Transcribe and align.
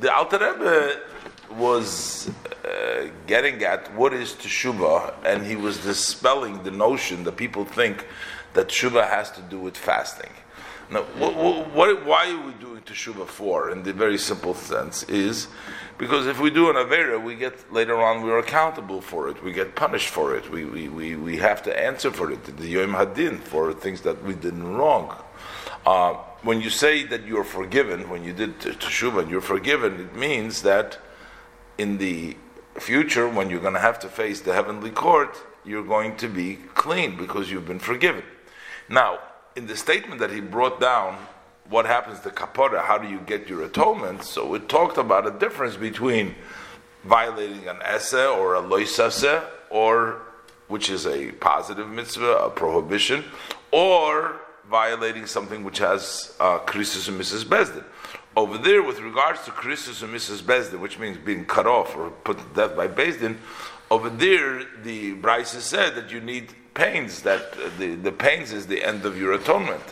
the 0.00 0.14
Alter 0.14 0.38
Rebbe 0.38 1.00
was 1.52 2.30
uh, 2.64 3.08
getting 3.26 3.62
at 3.62 3.92
what 3.94 4.12
is 4.12 4.32
teshuva, 4.32 5.14
and 5.24 5.44
he 5.44 5.56
was 5.56 5.78
dispelling 5.78 6.62
the 6.62 6.70
notion 6.70 7.24
that 7.24 7.36
people 7.36 7.64
think 7.64 8.06
that 8.54 8.68
teshuva 8.68 9.08
has 9.08 9.30
to 9.32 9.42
do 9.42 9.58
with 9.58 9.76
fasting. 9.76 10.30
Now, 10.90 11.02
what, 11.18 12.04
why 12.04 12.30
are 12.30 12.46
we 12.46 12.52
doing 12.54 12.82
teshuva 12.82 13.26
for? 13.26 13.70
In 13.70 13.82
the 13.84 13.92
very 13.92 14.18
simple 14.18 14.54
sense, 14.54 15.04
is 15.04 15.46
because 15.98 16.26
if 16.26 16.40
we 16.40 16.50
do 16.50 16.68
an 16.68 16.76
avera, 16.76 17.22
we 17.22 17.36
get 17.36 17.72
later 17.72 18.00
on 18.02 18.22
we 18.22 18.30
are 18.30 18.38
accountable 18.38 19.00
for 19.00 19.28
it. 19.28 19.42
We 19.44 19.52
get 19.52 19.76
punished 19.76 20.08
for 20.08 20.34
it. 20.34 20.50
We, 20.50 20.64
we, 20.64 20.88
we, 20.88 21.14
we 21.14 21.36
have 21.36 21.62
to 21.64 21.78
answer 21.78 22.10
for 22.10 22.32
it. 22.32 22.42
The 22.56 22.66
yom 22.66 22.94
hadin 22.94 23.38
for 23.38 23.72
things 23.72 24.00
that 24.00 24.24
we 24.24 24.34
did 24.34 24.58
wrong. 24.58 25.14
Uh, 25.86 26.14
when 26.42 26.60
you 26.60 26.70
say 26.70 27.04
that 27.04 27.26
you're 27.26 27.44
forgiven, 27.44 28.08
when 28.08 28.24
you 28.24 28.32
did 28.32 28.58
teshuva 28.58 29.22
and 29.22 29.30
you're 29.30 29.40
forgiven, 29.40 30.00
it 30.00 30.14
means 30.16 30.62
that 30.62 30.98
in 31.76 31.98
the 31.98 32.36
future, 32.78 33.28
when 33.28 33.50
you're 33.50 33.60
going 33.60 33.74
to 33.74 33.80
have 33.80 33.98
to 34.00 34.08
face 34.08 34.40
the 34.40 34.54
heavenly 34.54 34.90
court, 34.90 35.36
you're 35.64 35.84
going 35.84 36.16
to 36.16 36.28
be 36.28 36.56
clean 36.74 37.16
because 37.16 37.50
you've 37.50 37.66
been 37.66 37.78
forgiven. 37.78 38.22
Now, 38.88 39.18
in 39.56 39.66
the 39.66 39.76
statement 39.76 40.20
that 40.20 40.30
he 40.30 40.40
brought 40.40 40.80
down, 40.80 41.16
what 41.68 41.86
happens 41.86 42.20
to 42.20 42.30
kapara? 42.30 42.82
How 42.84 42.98
do 42.98 43.08
you 43.08 43.20
get 43.20 43.48
your 43.48 43.62
atonement? 43.62 44.24
So 44.24 44.54
it 44.54 44.68
talked 44.68 44.98
about 44.98 45.26
a 45.26 45.38
difference 45.38 45.76
between 45.76 46.34
violating 47.04 47.68
an 47.68 47.78
esse 47.82 48.14
or 48.14 48.56
a 48.56 48.62
loisase, 48.62 49.44
or 49.68 50.22
which 50.68 50.90
is 50.90 51.06
a 51.06 51.32
positive 51.32 51.88
mitzvah, 51.88 52.36
a 52.44 52.50
prohibition, 52.50 53.24
or 53.70 54.40
violating 54.70 55.26
something 55.26 55.64
which 55.64 55.78
has 55.78 56.34
uh, 56.40 56.58
and 56.58 57.16
misas 57.20 57.44
beis 57.44 57.74
din. 57.74 57.84
Over 58.36 58.58
there, 58.58 58.82
with 58.82 59.00
regards 59.00 59.44
to 59.44 59.50
krisis 59.50 60.02
and 60.02 60.14
misas 60.14 60.40
beis 60.40 60.70
din, 60.70 60.80
which 60.80 60.98
means 60.98 61.18
being 61.18 61.44
cut 61.44 61.66
off 61.66 61.96
or 61.96 62.10
put 62.10 62.38
to 62.38 62.44
death 62.54 62.76
by 62.76 62.86
beis 62.86 63.18
din, 63.18 63.38
over 63.90 64.08
there, 64.08 64.64
the 64.84 65.14
Braisa 65.16 65.60
said 65.60 65.96
that 65.96 66.12
you 66.12 66.20
need 66.20 66.54
pains, 66.74 67.22
that 67.22 67.52
the, 67.78 67.96
the 67.96 68.12
pains 68.12 68.52
is 68.52 68.68
the 68.68 68.84
end 68.84 69.04
of 69.04 69.18
your 69.18 69.32
atonement. 69.32 69.82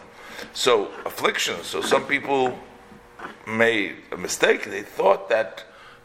So, 0.52 0.92
affliction. 1.04 1.56
So, 1.64 1.80
some 1.80 2.04
people 2.06 2.56
made 3.44 3.96
a 4.12 4.16
mistake. 4.16 4.70
They 4.70 4.82
thought 4.82 5.28
that 5.30 5.64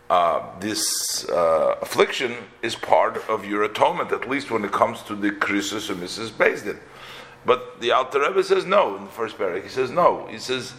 uh, 0.09 0.59
this 0.59 1.29
uh, 1.29 1.75
affliction 1.83 2.35
is 2.63 2.73
part 2.73 3.17
of 3.29 3.45
your 3.45 3.63
atonement, 3.63 4.11
at 4.11 4.27
least 4.27 4.49
when 4.49 4.65
it 4.65 4.71
comes 4.71 5.03
to 5.03 5.15
the 5.15 5.29
Krisus 5.29 5.91
or 5.91 5.95
misas 5.95 6.31
beis 6.31 6.63
din. 6.63 6.79
But 7.45 7.81
the 7.81 7.91
Alter 7.91 8.21
Rebbe 8.21 8.43
says 8.43 8.65
no 8.65 8.95
in 8.95 9.05
the 9.05 9.09
first 9.09 9.37
paragraph. 9.37 9.63
He 9.63 9.69
says 9.69 9.91
no. 9.91 10.27
He 10.27 10.39
says 10.39 10.73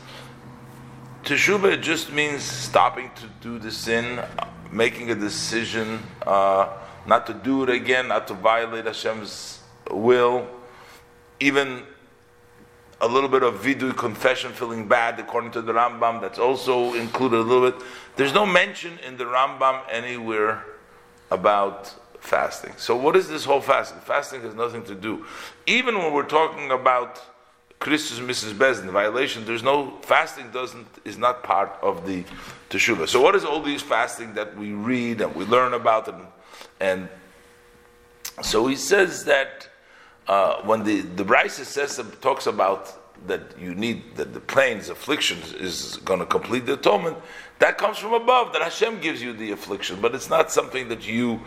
teshuva 1.25 1.81
just 1.81 2.13
means 2.13 2.43
stopping 2.43 3.11
to 3.17 3.27
do 3.41 3.59
the 3.59 3.71
sin, 3.71 4.21
making 4.71 5.11
a 5.11 5.15
decision 5.15 6.03
uh, 6.27 6.69
not 7.07 7.27
to 7.27 7.35
do 7.35 7.63
it 7.65 7.71
again, 7.71 8.09
not 8.09 8.27
to 8.29 8.35
violate 8.35 8.87
Hashem's 8.87 9.61
will, 9.91 10.47
even 11.41 11.83
a 13.01 13.09
little 13.09 13.29
bit 13.29 13.43
of 13.43 13.61
vidu 13.63 13.95
confession, 13.95 14.53
feeling 14.53 14.89
bad, 14.89 15.19
according 15.21 15.51
to 15.51 15.61
the 15.61 15.73
Rambam. 15.73 16.21
That's 16.21 16.39
also 16.39 16.95
included 16.95 17.37
a 17.37 17.43
little 17.43 17.71
bit. 17.71 17.87
There's 18.17 18.33
no 18.33 18.47
mention 18.47 18.99
in 19.07 19.19
the 19.19 19.25
Rambam 19.25 19.83
anywhere 19.91 20.65
about 21.31 21.95
fasting. 22.25 22.73
So, 22.79 22.97
what 22.97 23.17
is 23.17 23.29
this 23.29 23.45
whole 23.45 23.61
fasting? 23.61 24.01
Fasting 24.01 24.41
has 24.43 24.55
nothing 24.55 24.83
to 24.85 24.95
do. 24.95 25.27
Even 25.67 25.99
when 25.99 26.13
we're 26.13 26.23
talking 26.27 26.71
about 26.71 27.23
Krisus 27.81 28.19
Mrs. 28.19 28.55
Bezdin 28.55 28.91
violation, 28.91 29.45
there's 29.45 29.63
no 29.63 29.99
fasting 30.01 30.51
doesn't 30.51 30.87
is 31.05 31.19
not 31.19 31.43
part 31.43 31.77
of 31.83 32.07
the 32.07 32.25
teshuva. 32.71 33.07
So, 33.09 33.21
what 33.21 33.35
is 33.35 33.45
all 33.45 33.61
these 33.61 33.83
fasting 33.83 34.35
that 34.35 34.57
we 34.57 34.73
read 34.73 35.21
and 35.21 35.35
we 35.35 35.45
learn 35.45 35.75
about 35.75 36.09
and 36.09 36.27
and 36.81 37.09
so 38.43 38.67
he 38.67 38.75
says 38.75 39.25
that 39.25 39.69
uh, 40.27 40.63
when 40.63 40.83
the 40.83 41.03
the 41.03 41.25
Braisa 41.25 41.65
says 41.65 42.01
talks 42.23 42.47
about 42.47 43.01
that 43.27 43.43
you 43.59 43.75
need 43.75 44.17
that 44.17 44.33
the 44.33 44.41
planes 44.41 44.89
afflictions 44.89 45.53
is 45.53 45.99
going 46.05 46.21
to 46.21 46.27
complete 46.27 46.67
the 46.67 46.75
atonement, 46.75 47.17
that 47.59 47.79
comes 47.79 47.99
from 47.99 48.13
above. 48.15 48.53
That 48.53 48.63
Hashem 48.63 49.01
gives 49.01 49.23
you 49.23 49.33
the 49.33 49.53
affliction, 49.53 50.01
but 50.01 50.15
it's 50.15 50.29
not 50.29 50.51
something 50.51 50.89
that 50.89 51.07
you 51.07 51.41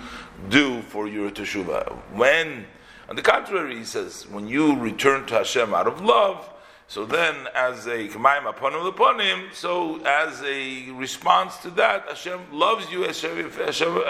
do 0.50 0.82
for 0.84 1.08
your 1.08 1.30
teshuva. 1.30 1.94
When, 2.14 2.66
on 3.10 3.16
the 3.16 3.22
contrary, 3.22 3.78
he 3.78 3.84
says 3.84 4.28
when 4.28 4.48
you 4.48 4.78
return 4.78 5.26
to 5.28 5.36
Hashem 5.36 5.74
out 5.74 5.88
of 5.88 6.02
love. 6.02 6.54
So 6.90 7.04
then, 7.06 7.36
as 7.54 7.86
a 7.86 8.08
k'mayim 8.08 8.52
aponim 8.54 8.90
leponim, 8.90 9.54
so 9.54 10.02
as 10.06 10.42
a 10.44 10.90
response 10.92 11.58
to 11.58 11.70
that, 11.72 12.06
Hashem 12.08 12.40
loves 12.54 12.90
you. 12.90 13.02
Hashem, 13.02 13.52
Hashem, 13.52 14.02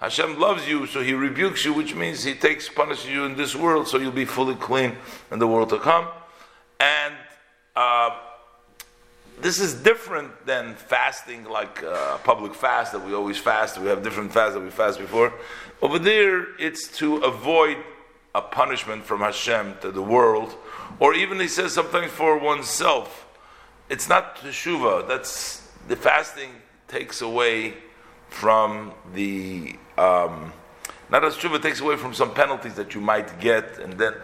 Hashem 0.00 0.38
loves 0.38 0.66
you, 0.66 0.86
so 0.86 1.02
He 1.02 1.12
rebukes 1.12 1.66
you, 1.66 1.74
which 1.74 1.94
means 1.94 2.24
He 2.24 2.34
takes 2.34 2.66
punishes 2.66 3.10
you 3.10 3.24
in 3.24 3.36
this 3.36 3.54
world, 3.54 3.88
so 3.88 3.98
you'll 3.98 4.10
be 4.10 4.24
fully 4.24 4.54
clean 4.54 4.96
in 5.30 5.38
the 5.38 5.46
world 5.46 5.68
to 5.68 5.78
come. 5.78 6.08
And 6.80 7.14
uh, 7.74 8.18
this 9.46 9.60
is 9.60 9.74
different 9.74 10.44
than 10.44 10.74
fasting, 10.74 11.44
like 11.44 11.80
a 11.82 11.92
uh, 11.92 12.18
public 12.18 12.52
fast 12.52 12.90
that 12.90 13.06
we 13.06 13.14
always 13.14 13.38
fast. 13.38 13.78
We 13.78 13.86
have 13.86 14.02
different 14.02 14.32
fasts 14.32 14.54
that 14.54 14.60
we 14.60 14.70
fast 14.70 14.98
before. 14.98 15.32
Over 15.80 16.00
there, 16.00 16.56
it's 16.58 16.88
to 16.98 17.18
avoid 17.18 17.76
a 18.34 18.42
punishment 18.42 19.04
from 19.04 19.20
Hashem 19.20 19.76
to 19.82 19.92
the 19.92 20.02
world, 20.02 20.56
or 20.98 21.14
even 21.14 21.38
He 21.38 21.46
says 21.46 21.72
something 21.72 22.08
for 22.08 22.36
oneself. 22.38 23.28
It's 23.88 24.08
not 24.08 24.34
teshuva. 24.38 25.06
That's 25.06 25.62
the 25.86 25.94
fasting 25.94 26.50
takes 26.88 27.22
away 27.22 27.74
from 28.28 28.94
the 29.14 29.76
um, 29.96 30.52
not 31.08 31.24
as 31.24 31.36
tshuva 31.36 31.62
takes 31.62 31.78
away 31.78 31.94
from 31.94 32.14
some 32.14 32.34
penalties 32.34 32.74
that 32.74 32.96
you 32.96 33.00
might 33.00 33.38
get, 33.38 33.78
and 33.78 33.92
then 33.92 34.14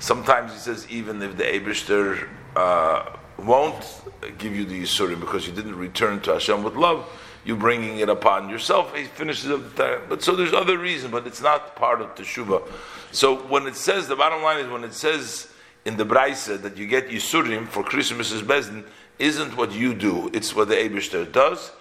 sometimes 0.00 0.52
he 0.52 0.58
says 0.58 0.84
even 0.90 1.22
if 1.22 1.36
the 1.36 1.44
Abishter 1.44 2.28
uh, 2.56 3.18
won't 3.44 4.02
give 4.38 4.54
you 4.54 4.64
the 4.64 4.82
Yisurim 4.82 5.20
because 5.20 5.46
you 5.46 5.52
didn't 5.52 5.76
return 5.76 6.20
to 6.20 6.34
Hashem 6.34 6.62
with 6.62 6.74
love, 6.74 7.08
you're 7.44 7.56
bringing 7.56 7.98
it 7.98 8.08
upon 8.08 8.48
yourself. 8.48 8.94
He 8.94 9.04
finishes 9.04 9.50
up 9.50 9.74
the 9.74 9.82
time. 9.82 10.00
But 10.08 10.22
so 10.22 10.36
there's 10.36 10.52
other 10.52 10.78
reasons, 10.78 11.12
but 11.12 11.26
it's 11.26 11.42
not 11.42 11.74
part 11.76 12.00
of 12.00 12.14
teshuva. 12.14 12.66
So 13.10 13.36
when 13.46 13.66
it 13.66 13.76
says, 13.76 14.06
the 14.06 14.16
bottom 14.16 14.42
line 14.42 14.64
is 14.64 14.70
when 14.70 14.84
it 14.84 14.94
says 14.94 15.48
in 15.84 15.96
the 15.96 16.04
Braise 16.04 16.46
that 16.46 16.76
you 16.76 16.86
get 16.86 17.08
Yisurim 17.08 17.66
for 17.66 17.82
Christmas's 17.82 18.42
Bezdin, 18.42 18.84
isn't 19.18 19.56
what 19.56 19.72
you 19.72 19.94
do, 19.94 20.30
it's 20.32 20.54
what 20.54 20.68
the 20.68 20.74
Abishter 20.74 21.30
does. 21.30 21.72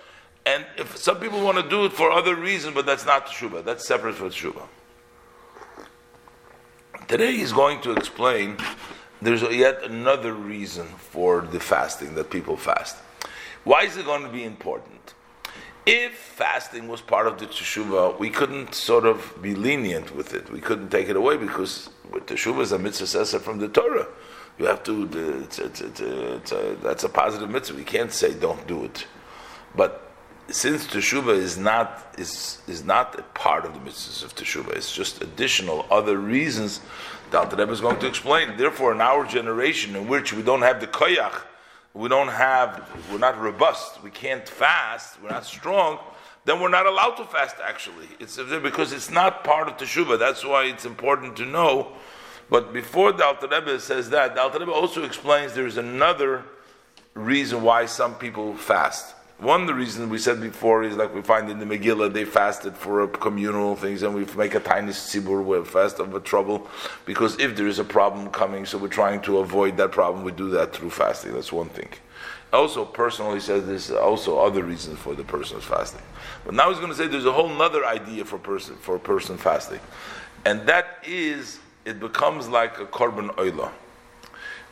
And 0.46 0.66
if 0.78 0.98
some 0.98 1.20
people 1.20 1.42
want 1.44 1.58
to 1.58 1.70
do 1.70 1.86
it 1.86 1.94
for 1.94 2.12
other 2.12 2.36
reasons, 2.36 2.74
but 2.74 2.86
that's 2.86 3.06
not 3.06 3.28
teshuva, 3.28 3.64
that's 3.64 3.86
separate 3.86 4.16
from 4.16 4.30
teshuva. 4.30 4.68
Today 7.08 7.34
he's 7.34 7.52
going 7.52 7.82
to 7.82 7.92
explain 7.92 8.58
there's 9.22 9.42
yet 9.44 9.84
another 9.84 10.34
reason 10.34 10.88
for 10.88 11.42
the 11.42 11.60
fasting 11.60 12.16
that 12.16 12.30
people 12.30 12.58
fast. 12.58 12.98
Why 13.64 13.84
is 13.84 13.98
it 13.98 14.06
going 14.06 14.24
to 14.24 14.30
be 14.30 14.44
important? 14.44 15.14
If 15.86 16.14
fasting 16.14 16.88
was 16.88 17.02
part 17.02 17.28
of 17.28 17.40
the 17.40 17.48
teshuva, 17.48 18.20
we 18.20 18.30
couldn't 18.30 18.76
sort 18.76 19.06
of 19.06 19.34
be 19.42 19.56
lenient 19.56 20.16
with 20.16 20.34
it. 20.34 20.52
We 20.52 20.62
couldn't 20.62 20.90
take 20.90 21.10
it 21.10 21.16
away 21.16 21.38
because 21.38 21.90
teshuva 22.12 22.62
is 22.62 22.72
a 22.72 22.80
mitzvah 22.80 23.40
from 23.40 23.60
the 23.60 23.68
Torah. 23.68 24.08
You 24.60 24.66
have 24.66 24.84
to. 24.84 25.42
It's, 25.44 25.60
it's, 25.60 25.82
it's, 25.82 26.54
that's 26.84 27.04
a 27.04 27.10
positive 27.10 27.50
mitzvah. 27.50 27.78
We 27.78 27.84
can't 27.84 28.12
say 28.12 28.34
don't 28.34 28.66
do 28.68 28.84
it. 28.84 29.08
But 29.76 30.11
since 30.48 30.88
teshuva 30.88 31.36
is 31.36 31.58
not 31.58 32.16
is 32.18 32.60
is 32.68 32.84
not 32.84 33.18
a 33.20 33.24
part 33.24 33.66
of 33.66 33.74
the 33.74 33.80
mitzvahs 33.80 34.24
of 34.24 34.36
teshuva, 34.36 34.76
it's 34.76 34.94
just 34.94 35.22
additional 35.22 35.86
other 35.90 36.18
reasons. 36.18 36.82
Alter 37.34 37.56
Rebbe 37.56 37.72
is 37.72 37.80
going 37.80 38.00
to 38.00 38.08
explain. 38.08 38.58
Therefore, 38.58 38.92
in 38.92 39.00
our 39.00 39.26
generation, 39.26 39.96
in 39.96 40.08
which 40.08 40.34
we 40.34 40.42
don't 40.42 40.64
have 40.64 40.82
the 40.82 40.88
koyach, 40.88 41.42
we 41.94 42.10
don't 42.10 42.28
have, 42.28 42.90
we're 43.12 43.20
not 43.20 43.40
robust, 43.40 44.04
we 44.04 44.10
can't 44.12 44.48
fast, 44.48 45.22
we're 45.22 45.30
not 45.30 45.46
strong. 45.46 46.00
Then 46.44 46.60
we're 46.60 46.70
not 46.70 46.88
allowed 46.88 47.16
to 47.16 47.26
fast. 47.26 47.58
Actually, 47.64 48.08
it's 48.20 48.38
because 48.38 48.94
it's 48.94 49.12
not 49.12 49.44
part 49.44 49.68
of 49.68 49.78
teshuva. 49.78 50.18
That's 50.18 50.44
why 50.44 50.66
it's 50.66 50.86
important 50.86 51.38
to 51.38 51.46
know. 51.46 51.94
But 52.50 52.74
before 52.74 53.12
the 53.12 53.26
Alter 53.26 53.48
Rebbe 53.48 53.80
says 53.80 54.10
that, 54.10 54.36
the 54.36 54.42
Alter 54.42 54.60
Rebbe 54.60 54.72
also 54.72 55.04
explains 55.04 55.54
there 55.54 55.68
is 55.68 55.78
another 55.78 56.44
reason 57.14 57.62
why 57.62 57.86
some 57.86 58.16
people 58.16 58.56
fast. 58.56 59.16
One 59.42 59.62
of 59.62 59.66
the 59.66 59.74
reasons 59.74 60.08
we 60.12 60.20
said 60.20 60.40
before 60.40 60.84
is 60.84 60.96
like 60.98 61.16
we 61.16 61.24
find 61.24 61.50
in 61.50 61.58
the 61.58 61.66
Megillah 61.66 62.14
they 62.14 62.26
fasted 62.26 62.78
for 62.78 63.08
communal 63.08 63.76
things 63.76 64.04
and 64.04 64.14
we 64.14 64.24
make 64.38 64.54
a 64.54 64.60
tiny 64.60 64.92
tzibur 64.92 65.44
we 65.44 65.66
fast 65.66 65.98
of 65.98 66.14
a 66.14 66.20
trouble 66.20 66.70
because 67.08 67.40
if 67.40 67.56
there 67.56 67.66
is 67.66 67.80
a 67.80 67.84
problem 67.84 68.30
coming, 68.30 68.68
so 68.68 68.78
we're 68.78 68.88
trying 68.88 69.20
to 69.22 69.40
avoid 69.40 69.78
that 69.78 69.92
problem. 69.92 70.24
We 70.24 70.32
do 70.32 70.52
that 70.52 70.76
through 70.76 70.92
fasting. 70.92 71.34
That's 71.34 71.52
one 71.52 71.70
thing. 71.70 71.90
Also, 72.54 72.86
personally 72.86 73.40
says 73.40 73.66
there's 73.66 73.90
also 73.90 74.38
other 74.38 74.62
reasons 74.64 75.00
for 75.00 75.16
the 75.16 75.24
person's 75.24 75.64
fasting. 75.64 76.04
But 76.46 76.54
now 76.54 76.70
he's 76.70 76.78
going 76.78 76.92
to 76.92 76.96
say 76.96 77.08
there's 77.08 77.26
a 77.26 77.32
whole 77.32 77.50
other 77.64 77.84
idea 77.84 78.26
for 78.26 78.38
person 78.38 78.76
for 78.76 79.00
person 79.00 79.38
fasting, 79.40 79.80
and 80.46 80.68
that 80.68 81.04
is 81.04 81.58
it 81.84 82.00
becomes 82.00 82.48
like 82.48 82.78
a 82.78 82.86
korban 82.86 83.34
oila. 83.38 83.72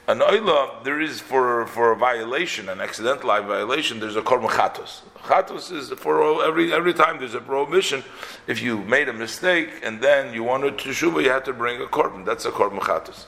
An 0.09 0.21
oila, 0.21 0.83
there 0.83 0.99
is 0.99 1.19
for, 1.19 1.67
for 1.67 1.91
a 1.91 1.95
violation, 1.95 2.67
an 2.69 2.81
accidental 2.81 3.29
violation, 3.43 3.99
there's 3.99 4.15
a 4.15 4.23
korban 4.23 4.49
chatos. 4.49 5.01
Chatos 5.19 5.71
is 5.71 5.91
for 5.99 6.43
every 6.43 6.73
every 6.73 6.95
time 6.95 7.19
there's 7.19 7.35
a 7.35 7.39
prohibition. 7.39 8.03
If 8.47 8.59
you 8.59 8.79
made 8.85 9.07
a 9.07 9.13
mistake 9.13 9.69
and 9.83 10.01
then 10.01 10.33
you 10.33 10.43
wanted 10.43 10.79
to 10.79 10.93
shuba, 10.93 11.21
you 11.21 11.29
had 11.29 11.45
to 11.45 11.53
bring 11.53 11.79
a 11.79 11.85
korban. 11.85 12.25
That's 12.25 12.45
a 12.45 12.49
korban 12.49 12.79
chatos. 12.79 13.25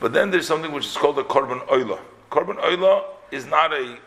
But 0.00 0.14
then 0.14 0.30
there's 0.30 0.46
something 0.46 0.72
which 0.72 0.86
is 0.86 0.96
called 0.96 1.18
a 1.18 1.24
korban 1.24 1.60
oila. 1.66 2.00
Korban 2.30 2.56
oila 2.56 3.04
is 3.30 3.44
not 3.44 3.74
a 3.74 3.98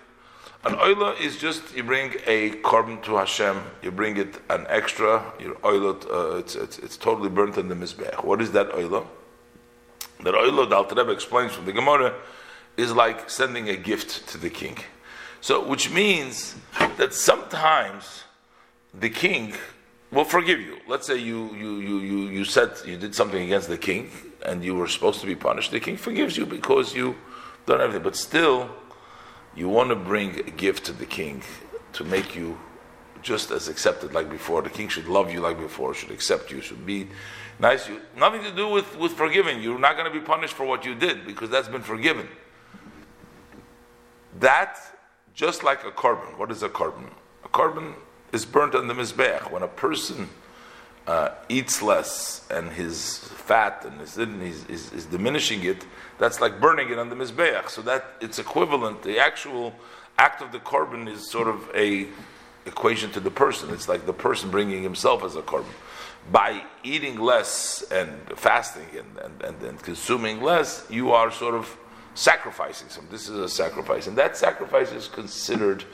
an 0.65 0.73
oila 0.73 1.21
is 1.21 1.37
just 1.37 1.75
you 1.75 1.83
bring 1.83 2.15
a 2.25 2.49
korban 2.63 3.03
to 3.03 3.17
Hashem, 3.17 3.61
you 3.83 3.91
bring 3.91 4.17
it 4.17 4.41
an 4.49 4.65
extra, 4.69 5.23
your 5.39 5.53
oila, 5.57 5.93
uh, 6.11 6.37
it's, 6.37 6.55
it's, 6.55 6.79
it's 6.79 6.97
totally 6.97 7.29
burnt 7.29 7.59
in 7.59 7.67
the 7.67 7.75
mizbeach. 7.75 8.23
What 8.23 8.41
is 8.41 8.51
that 8.53 8.71
oila? 8.71 9.05
The 10.21 10.35
Alter 10.35 10.95
Rebbe 10.95 11.11
explains 11.11 11.53
from 11.53 11.65
the 11.65 11.73
Gemara, 11.73 12.13
is 12.75 12.93
like 12.93 13.29
sending 13.29 13.69
a 13.69 13.75
gift 13.75 14.27
to 14.29 14.37
the 14.37 14.49
king. 14.49 14.77
So, 15.41 15.67
which 15.67 15.91
means 15.91 16.55
that 16.97 17.13
sometimes 17.13 18.23
the 18.93 19.09
king 19.09 19.53
will 20.11 20.23
forgive 20.23 20.59
you. 20.59 20.77
Let's 20.87 21.07
say 21.07 21.17
you 21.17 21.53
you 21.55 21.79
you 21.79 21.99
you 21.99 22.17
you 22.29 22.45
said 22.45 22.71
you 22.85 22.97
did 22.97 23.13
something 23.13 23.41
against 23.41 23.67
the 23.67 23.77
king 23.77 24.11
and 24.45 24.63
you 24.63 24.75
were 24.75 24.87
supposed 24.87 25.19
to 25.21 25.27
be 25.27 25.35
punished. 25.35 25.71
The 25.71 25.79
king 25.79 25.97
forgives 25.97 26.37
you 26.37 26.45
because 26.45 26.95
you 26.95 27.15
done 27.65 27.81
everything, 27.81 28.03
but 28.03 28.15
still 28.15 28.69
you 29.55 29.69
want 29.69 29.89
to 29.89 29.95
bring 29.95 30.39
a 30.39 30.51
gift 30.51 30.85
to 30.85 30.93
the 30.93 31.05
king 31.05 31.43
to 31.93 32.03
make 32.03 32.35
you 32.35 32.57
just 33.27 33.51
as 33.51 33.67
accepted 33.67 34.13
like 34.13 34.29
before. 34.29 34.61
The 34.61 34.69
king 34.69 34.87
should 34.87 35.07
love 35.07 35.31
you 35.31 35.41
like 35.41 35.59
before, 35.59 35.93
should 35.93 36.11
accept 36.11 36.49
you, 36.49 36.61
should 36.61 36.85
be 36.85 37.09
nice. 37.59 37.87
You 37.89 37.99
nothing 38.15 38.41
to 38.43 38.55
do 38.55 38.69
with, 38.69 38.97
with 38.97 39.11
forgiving. 39.11 39.61
You're 39.61 39.77
not 39.77 39.97
going 39.97 40.11
to 40.11 40.17
be 40.19 40.25
punished 40.25 40.53
for 40.53 40.65
what 40.65 40.85
you 40.85 40.95
did 40.95 41.27
because 41.27 41.49
that's 41.49 41.67
been 41.67 41.81
forgiven. 41.81 42.27
That 44.39 44.79
just 45.33 45.63
like 45.63 45.83
a 45.83 45.91
korban. 45.91 46.37
What 46.37 46.51
is 46.51 46.63
a 46.63 46.69
korban? 46.69 47.09
A 47.43 47.49
korban 47.49 47.95
is 48.31 48.45
burnt 48.45 48.73
on 48.75 48.87
the 48.87 48.93
mizbeach. 48.93 49.51
When 49.51 49.61
a 49.61 49.67
person 49.67 50.29
uh, 51.05 51.31
eats 51.49 51.81
less 51.81 52.47
and 52.49 52.71
his 52.71 53.19
fat 53.19 53.85
and 53.85 53.99
his 53.99 54.17
is, 54.17 54.65
is, 54.65 54.93
is, 54.93 55.05
diminishing 55.05 55.63
it, 55.63 55.85
that's 56.17 56.39
like 56.39 56.59
burning 56.61 56.89
it 56.89 56.97
on 56.97 57.09
the 57.09 57.15
mizbeach. 57.15 57.69
So 57.69 57.81
that 57.81 58.05
it's 58.21 58.39
equivalent. 58.39 59.03
The 59.03 59.19
actual 59.19 59.73
act 60.17 60.41
of 60.41 60.51
the 60.51 60.59
korban 60.59 61.09
is 61.09 61.29
sort 61.29 61.47
of 61.47 61.69
a 61.75 62.07
equation 62.67 63.11
to 63.11 63.19
the 63.19 63.31
person. 63.31 63.69
It's 63.71 63.87
like 63.87 64.05
the 64.05 64.13
person 64.13 64.51
bringing 64.51 64.83
himself 64.83 65.23
as 65.23 65.35
a 65.35 65.41
korban. 65.41 65.73
By 66.31 66.63
eating 66.83 67.19
less 67.19 67.83
and 67.89 68.11
fasting 68.35 68.87
and, 68.97 69.17
and, 69.17 69.41
and, 69.41 69.63
and 69.63 69.81
consuming 69.81 70.41
less, 70.41 70.85
you 70.89 71.11
are 71.11 71.31
sort 71.31 71.55
of 71.55 71.77
sacrificing 72.13 72.89
some. 72.89 73.07
This 73.09 73.29
is 73.29 73.37
a 73.37 73.47
sacrifice, 73.47 74.07
and 74.07 74.17
that 74.17 74.35
sacrifice 74.35 74.91
is 74.91 75.07
considered 75.07 75.85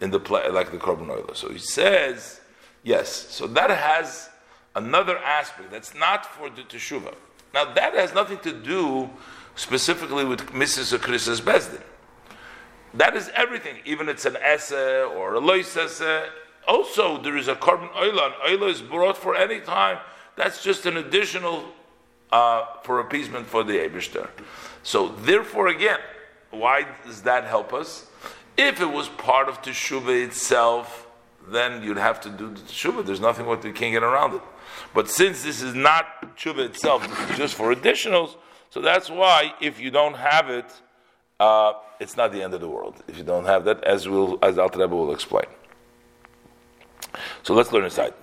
in 0.00 0.10
the 0.10 0.20
play 0.20 0.48
like 0.50 0.70
the 0.70 0.78
korban 0.78 1.08
oil. 1.08 1.30
So 1.34 1.48
he 1.50 1.58
says, 1.58 2.40
yes. 2.82 3.10
So 3.10 3.46
that 3.46 3.70
has 3.70 4.28
another 4.74 5.18
aspect 5.18 5.70
that's 5.70 5.94
not 5.94 6.26
for 6.26 6.50
the 6.50 6.62
teshuva. 6.62 7.14
Now 7.54 7.72
that 7.72 7.94
has 7.94 8.14
nothing 8.14 8.38
to 8.38 8.52
do 8.52 9.10
specifically 9.54 10.24
with 10.24 10.40
Mrs. 10.50 10.92
or 10.92 10.98
Chris's 10.98 11.40
Bezdin. 11.40 11.82
That 12.94 13.16
is 13.16 13.30
everything, 13.34 13.76
even 13.84 14.08
it's 14.08 14.26
an 14.26 14.36
esse 14.36 14.72
or 14.72 15.34
a 15.34 15.40
lois. 15.40 15.76
Also, 16.66 17.22
there 17.22 17.36
is 17.36 17.48
a 17.48 17.54
korban 17.54 17.90
oila. 17.92 18.26
An 18.26 18.32
oila 18.48 18.70
is 18.70 18.82
brought 18.82 19.16
for 19.16 19.36
any 19.36 19.60
time. 19.60 19.98
That's 20.36 20.62
just 20.62 20.86
an 20.86 20.96
additional 20.96 21.64
uh, 22.32 22.64
for 22.82 23.00
appeasement 23.00 23.46
for 23.46 23.64
the 23.64 23.74
Abishter. 23.74 24.28
So, 24.82 25.08
therefore, 25.08 25.68
again, 25.68 25.98
why 26.50 26.86
does 27.04 27.22
that 27.22 27.44
help 27.44 27.72
us? 27.72 28.06
If 28.56 28.80
it 28.80 28.90
was 28.90 29.08
part 29.08 29.48
of 29.48 29.62
Teshuvah 29.62 30.26
itself, 30.26 31.06
then 31.48 31.82
you'd 31.82 31.96
have 31.96 32.20
to 32.22 32.30
do 32.30 32.48
the 32.50 32.60
Teshuvah. 32.60 33.04
There's 33.04 33.20
nothing 33.20 33.46
what 33.46 33.64
you 33.64 33.72
can't 33.72 33.92
get 33.92 34.02
around 34.02 34.34
it. 34.34 34.42
But 34.94 35.08
since 35.08 35.42
this 35.42 35.62
is 35.62 35.74
not 35.74 36.36
Teshuvah 36.36 36.66
itself, 36.66 37.08
this 37.08 37.30
is 37.30 37.36
just 37.36 37.54
for 37.54 37.74
additionals, 37.74 38.36
so 38.70 38.80
that's 38.80 39.10
why 39.10 39.54
if 39.60 39.80
you 39.80 39.90
don't 39.90 40.16
have 40.16 40.48
it, 40.48 40.66
uh, 41.40 41.72
it's 41.98 42.16
not 42.16 42.32
the 42.32 42.42
end 42.42 42.54
of 42.54 42.60
the 42.60 42.68
world. 42.68 43.02
If 43.08 43.16
you 43.16 43.24
don't 43.24 43.46
have 43.46 43.64
that, 43.64 43.82
as 43.82 44.08
we'll, 44.08 44.38
as 44.42 44.58
Alter 44.58 44.78
Rebbe 44.78 44.94
will 44.94 45.12
explain. 45.12 45.46
So 47.42 47.54
let's 47.54 47.72
learn 47.72 47.84
inside. 47.84 48.14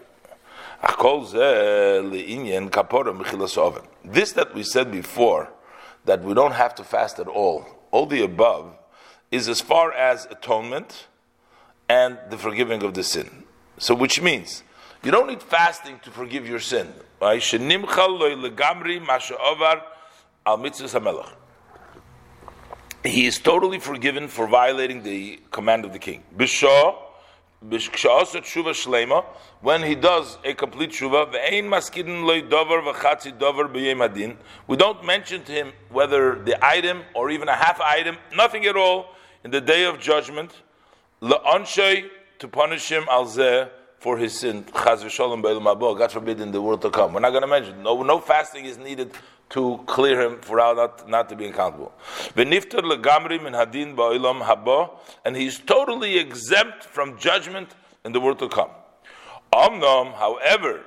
This 4.06 4.31
that 4.34 4.54
we 4.54 4.64
said 4.64 4.92
before, 4.92 5.50
that 6.06 6.24
we 6.24 6.34
don't 6.34 6.54
have 6.54 6.75
to 6.75 6.84
fast 6.84 7.19
at 7.19 7.28
all, 7.28 7.66
all 7.92 8.06
the 8.06 8.24
above, 8.24 8.75
is 9.31 9.50
as 9.50 9.60
far 9.60 9.92
as 9.92 10.25
atonement 10.30 11.08
and 11.90 12.19
the 12.30 12.38
forgiving 12.38 12.84
of 12.84 12.94
the 12.94 13.04
sin. 13.04 13.44
So, 13.80 13.96
which 13.96 14.22
means 14.22 14.64
you 15.04 15.12
don't 15.12 15.28
need 15.28 15.42
fasting 15.42 16.00
to 16.04 16.12
forgive 16.12 16.48
your 16.48 16.60
sin. 16.60 16.94
He 23.07 23.25
is 23.25 23.39
totally 23.39 23.80
forgiven 23.80 24.27
for 24.27 24.48
violating 24.48 25.01
the 25.01 25.39
command 25.51 25.86
of 25.86 25.94
the 25.94 26.00
king 26.00 26.24
when 29.62 29.83
he 29.83 29.95
does 29.95 30.38
a 30.44 30.54
complete 30.54 30.92
shuva, 30.92 31.31
we 34.68 34.77
don't 34.77 35.06
mention 35.06 35.44
to 35.44 35.51
him 35.51 35.74
whether 35.89 36.36
the 36.36 36.65
item 36.65 37.01
or 37.15 37.31
even 37.31 37.48
a 37.48 37.56
half 37.56 37.80
item, 37.80 38.18
nothing 38.36 38.65
at 38.65 38.75
all, 38.75 39.15
in 39.44 39.51
the 39.51 39.62
day 39.62 39.86
of 39.86 40.00
judgment, 40.00 40.51
to 41.21 42.48
punish 42.51 42.89
him 42.89 43.06
for 44.00 44.18
his 44.18 44.38
sin. 44.38 44.63
God 44.74 46.12
forbid 46.12 46.42
in 46.42 46.51
the 46.51 46.62
world 46.62 46.81
to 46.81 46.92
come. 46.92 47.13
We're 47.13 47.21
not 47.21 47.31
going 47.31 47.42
to 47.42 47.48
mention. 47.48 47.81
No, 47.81 48.04
no 48.04 48.19
fasting 48.19 48.65
is 48.65 48.77
needed 48.77 49.13
to 49.50 49.82
clear 49.86 50.22
him 50.22 50.40
for 50.42 50.60
our 50.60 50.76
not, 50.76 51.10
not 51.10 51.30
to 51.30 51.36
be 51.36 51.46
accountable. 51.46 51.94
And 55.26 55.36
he's 55.36 55.60
totally 55.60 56.18
exempt 56.18 56.84
from 56.84 57.18
judgment 57.18 57.76
in 58.04 58.12
the 58.12 58.20
world 58.20 58.40
to 58.40 58.50
come. 58.50 58.70
however, 59.54 60.84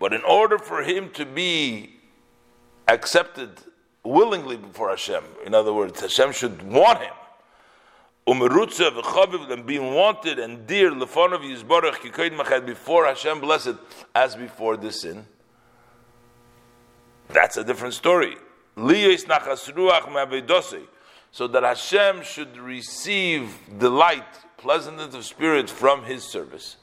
but 0.00 0.12
in 0.12 0.22
order 0.22 0.58
for 0.58 0.82
him 0.82 1.10
to 1.10 1.26
be 1.26 1.96
accepted 2.88 3.50
willingly 4.02 4.56
before 4.56 4.90
Hashem, 4.90 5.22
in 5.44 5.54
other 5.54 5.72
words, 5.72 6.00
Hashem 6.00 6.32
should 6.32 6.62
want 6.62 7.00
him 7.00 7.12
and 8.26 9.66
being 9.66 9.94
wanted 9.94 10.38
and 10.38 10.66
dear 10.66 10.90
before 10.90 13.06
Hashem 13.06 13.40
blessed 13.40 13.74
as 14.14 14.34
before 14.34 14.76
the 14.76 14.90
sin. 14.90 15.26
That's 17.34 17.56
a 17.56 17.64
different 17.64 17.94
story. 17.94 18.36
So 18.76 18.86
that 21.48 21.64
Hashem 21.64 22.22
should 22.22 22.56
receive 22.56 23.58
delight, 23.78 24.22
pleasantness 24.56 25.16
of 25.16 25.24
spirit 25.24 25.68
from 25.68 26.04
His 26.04 26.22
service. 26.22 26.76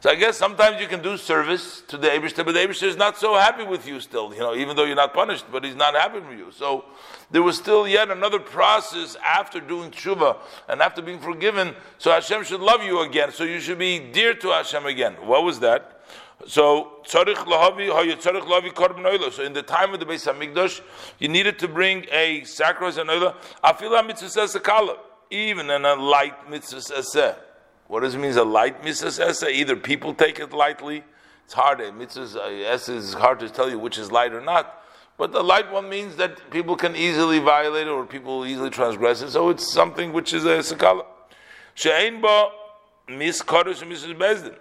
So 0.00 0.10
I 0.10 0.16
guess 0.16 0.36
sometimes 0.36 0.80
you 0.82 0.88
can 0.88 1.00
do 1.00 1.16
service 1.16 1.82
to 1.88 1.96
the 1.96 2.08
Abishter, 2.08 2.44
but 2.44 2.52
the 2.52 2.58
Abishter 2.58 2.88
is 2.88 2.96
not 2.96 3.16
so 3.16 3.36
happy 3.36 3.62
with 3.62 3.86
you 3.86 4.00
still, 4.00 4.34
you 4.34 4.40
know, 4.40 4.54
even 4.54 4.76
though 4.76 4.84
you're 4.84 4.96
not 4.96 5.14
punished, 5.14 5.46
but 5.50 5.64
he's 5.64 5.76
not 5.76 5.94
happy 5.94 6.18
with 6.18 6.36
you. 6.36 6.50
So 6.50 6.84
there 7.30 7.42
was 7.42 7.56
still 7.56 7.88
yet 7.88 8.10
another 8.10 8.40
process 8.40 9.16
after 9.24 9.60
doing 9.60 9.92
tshuva 9.92 10.36
and 10.68 10.82
after 10.82 11.00
being 11.00 11.20
forgiven, 11.20 11.74
so 11.98 12.10
Hashem 12.10 12.44
should 12.44 12.60
love 12.60 12.82
you 12.82 13.00
again, 13.00 13.32
so 13.32 13.44
you 13.44 13.60
should 13.60 13.78
be 13.78 13.98
dear 13.98 14.34
to 14.34 14.48
Hashem 14.48 14.84
again. 14.86 15.14
What 15.24 15.44
was 15.44 15.60
that? 15.60 15.93
So 16.46 16.98
tzarich 17.06 17.36
lahavi 17.36 17.88
tzarich 18.16 18.42
lahavi 18.42 18.72
korban 18.72 19.04
oila. 19.04 19.32
So 19.32 19.42
in 19.42 19.52
the 19.52 19.62
time 19.62 19.94
of 19.94 20.00
the 20.00 20.06
Beis 20.06 20.30
Hamikdash, 20.30 20.80
you 21.18 21.28
needed 21.28 21.58
to 21.60 21.68
bring 21.68 22.06
a 22.10 22.44
sacrifice 22.44 22.96
and 22.96 23.08
oila. 23.10 23.34
Afila 23.62 24.06
mitzvah 24.06 24.42
sakala, 24.42 24.98
even 25.30 25.70
in 25.70 25.84
a 25.84 25.94
light 25.94 26.50
mitzvah 26.50 27.36
what 27.86 28.00
does 28.00 28.14
it 28.14 28.18
mean? 28.18 28.36
A 28.36 28.42
light 28.42 28.82
mitzvah 28.82 29.50
Either 29.50 29.76
people 29.76 30.14
take 30.14 30.38
it 30.38 30.52
lightly. 30.52 31.04
It's 31.44 31.54
hard. 31.54 31.80
Eh, 31.80 31.88
a 31.88 31.92
mitzvah 31.92 32.22
is 32.92 33.14
hard 33.14 33.40
to 33.40 33.50
tell 33.50 33.68
you 33.70 33.78
which 33.78 33.98
is 33.98 34.10
light 34.10 34.32
or 34.32 34.40
not. 34.40 34.82
But 35.16 35.32
the 35.32 35.42
light 35.42 35.70
one 35.70 35.88
means 35.88 36.16
that 36.16 36.50
people 36.50 36.76
can 36.76 36.96
easily 36.96 37.38
violate 37.38 37.86
it 37.86 37.90
or 37.90 38.04
people 38.04 38.46
easily 38.46 38.70
transgress 38.70 39.22
it. 39.22 39.30
So 39.30 39.50
it's 39.50 39.72
something 39.72 40.12
which 40.12 40.32
is 40.32 40.44
a 40.44 40.58
sakala. 40.58 41.04
She'ein 41.74 42.20
ba 42.20 42.48
mis 43.08 43.42
kodesh 43.42 43.82
misas 43.84 44.16
beis 44.16 44.42
din. 44.42 44.56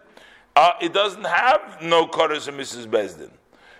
Uh, 0.55 0.71
it 0.81 0.93
doesn't 0.93 1.25
have 1.25 1.81
no 1.81 2.07
kodesh 2.07 2.47
and 2.47 2.59
misas 2.59 2.85
beis 2.85 3.17
din. 3.17 3.31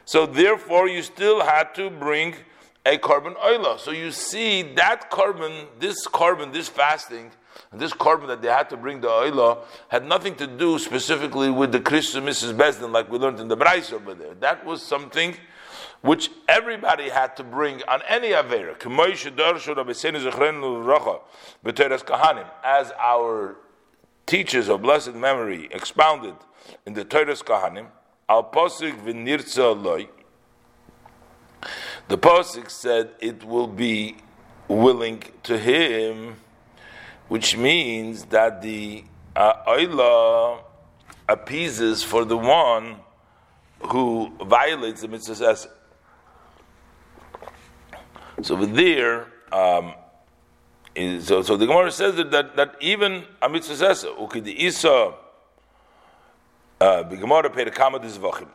So 0.05 0.25
therefore, 0.25 0.87
you 0.87 1.01
still 1.01 1.41
had 1.41 1.73
to 1.75 1.89
bring 1.89 2.35
a 2.85 2.97
korban 2.97 3.35
oila. 3.37 3.79
So 3.79 3.91
you 3.91 4.11
see 4.11 4.63
that 4.73 5.09
korban, 5.11 5.67
this 5.79 6.07
korban, 6.07 6.51
this 6.51 6.67
fasting 6.67 7.31
this 7.71 7.93
korban 7.93 8.27
that 8.27 8.41
they 8.41 8.47
had 8.49 8.69
to 8.69 8.77
bring 8.77 9.01
the 9.01 9.07
oila 9.07 9.59
had 9.89 10.05
nothing 10.05 10.35
to 10.35 10.47
do 10.47 10.77
specifically 10.79 11.49
with 11.49 11.71
the 11.71 11.79
Christian 11.79 12.23
misas 12.23 12.53
beis 12.53 12.79
din, 12.79 12.91
like 12.91 13.09
we 13.09 13.17
learned 13.17 13.39
in 13.39 13.47
the 13.47 13.57
Braisa 13.57 13.93
over 13.93 14.13
there. 14.13 14.33
That 14.35 14.65
was 14.65 14.81
something 14.81 15.35
which 16.01 16.29
everybody 16.47 17.09
had 17.09 17.35
to 17.37 17.43
bring 17.43 17.81
on 17.87 18.01
any 18.07 18.29
Avera. 18.29 18.75
As 22.63 22.91
our 22.99 23.55
teachers 24.25 24.69
of 24.69 24.81
blessed 24.81 25.15
memory 25.15 25.67
expounded 25.71 26.35
in 26.85 26.93
the 26.93 27.05
Toras 27.05 27.43
Kohanim, 27.43 27.87
Al 28.27 28.43
Posik 28.43 29.03
v'nirtza 29.03 29.81
loy, 29.81 30.07
the 32.07 32.17
Posik 32.17 32.69
said 32.69 33.11
it 33.19 33.43
will 33.43 33.67
be 33.67 34.17
willing 34.67 35.23
to 35.43 35.57
him, 35.57 36.37
which 37.27 37.57
means 37.57 38.25
that 38.25 38.61
the 38.61 39.03
uh, 39.35 40.57
appeases 41.27 42.03
for 42.03 42.25
the 42.25 42.37
one 42.37 42.97
who 43.87 44.31
violates 44.41 45.01
the 45.01 45.07
mitzvah. 45.07 45.57
So 48.41 48.55
there, 48.65 49.27
um, 49.51 49.93
is, 50.95 51.27
so, 51.27 51.41
so 51.41 51.57
the 51.57 51.65
Gemara 51.65 51.91
says 51.91 52.15
that, 52.15 52.31
that, 52.31 52.55
that 52.55 52.75
even 52.81 53.25
a 53.41 53.49
mitzvah 53.49 53.75
says, 53.75 54.05
isa, 54.45 55.13
uh, 56.83 57.01
the 57.01 57.15
Gemara 57.15 57.49
paid 57.49 57.65
a 57.65 57.71
kamad 57.71 58.03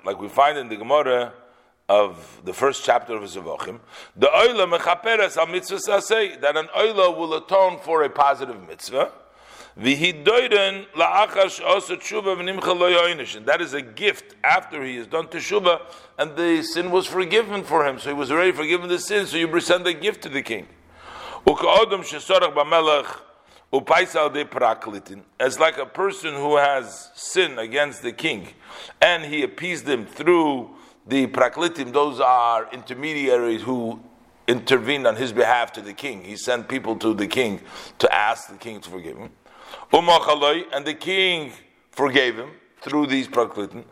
like 0.04 0.20
we 0.20 0.28
find 0.28 0.58
in 0.58 0.68
the 0.68 0.76
Gemara 0.76 1.32
of 1.88 2.42
the 2.44 2.52
first 2.52 2.85
chapter 2.85 3.16
of 3.16 3.23
Zevachim, 3.23 3.80
the 4.14 4.26
oila 4.26 4.78
mechaperes 4.78 5.38
al 5.38 5.47
mitzvah 5.47 6.02
say 6.02 6.37
that 6.37 6.54
an 6.54 6.66
oila 6.76 7.16
will 7.16 7.32
atone 7.32 7.78
for 7.78 8.02
a 8.02 8.11
positive 8.11 8.68
mitzvah. 8.68 9.11
V'hidoiden 9.80 10.88
la'achash 10.94 11.62
osa 11.64 11.97
tshuva 11.97 12.37
v'nimcha 12.37 12.78
lo 12.78 13.44
That 13.47 13.62
is 13.62 13.73
a 13.73 13.80
gift 13.80 14.35
after 14.44 14.85
he 14.85 14.97
has 14.97 15.06
done 15.06 15.28
teshuva 15.28 15.80
and 16.18 16.37
the 16.37 16.62
sin 16.62 16.90
was 16.90 17.06
forgiven 17.06 17.64
for 17.64 17.87
him. 17.87 17.99
So 17.99 18.11
he 18.11 18.14
was 18.14 18.30
already 18.30 18.52
forgiven 18.52 18.90
the 18.90 18.99
sin, 18.99 19.25
so 19.25 19.38
you 19.38 19.49
present 19.49 19.87
a 19.87 19.94
gift 19.94 20.23
to 20.25 20.28
the 20.28 20.42
king. 20.42 20.66
U'ka'odom 21.47 22.02
shesorach 22.02 22.52
b'melech 22.52 23.20
upaisal 23.72 24.32
de. 24.32 25.22
As 25.38 25.58
like 25.58 25.78
a 25.78 25.87
person 25.87 26.34
who 26.34 26.56
has 26.56 27.10
sinned 27.14 27.58
against 27.58 28.02
the 28.02 28.12
king 28.12 28.48
and 29.00 29.25
he 29.25 29.42
appeased 29.42 29.88
him 29.88 30.06
through 30.06 30.70
the 31.06 31.26
praklitim, 31.26 31.92
those 31.92 32.20
are 32.20 32.68
intermediaries 32.72 33.62
who 33.62 34.00
intervened 34.46 35.06
on 35.06 35.16
his 35.16 35.32
behalf 35.32 35.72
to 35.72 35.80
the 35.80 35.92
king. 35.92 36.22
He 36.25 36.37
sent 36.37 36.68
people 36.68 36.96
to 36.96 37.14
the 37.14 37.26
king 37.26 37.60
to 37.98 38.14
ask 38.14 38.48
the 38.48 38.56
king 38.56 38.80
to 38.80 38.90
forgive 38.90 39.16
him 39.16 39.30
and 39.92 40.87
the 40.87 40.94
king 40.94 41.52
forgave 41.90 42.37
him 42.37 42.50
through 42.80 43.06
these 43.06 43.28
praklitin. 43.28 43.85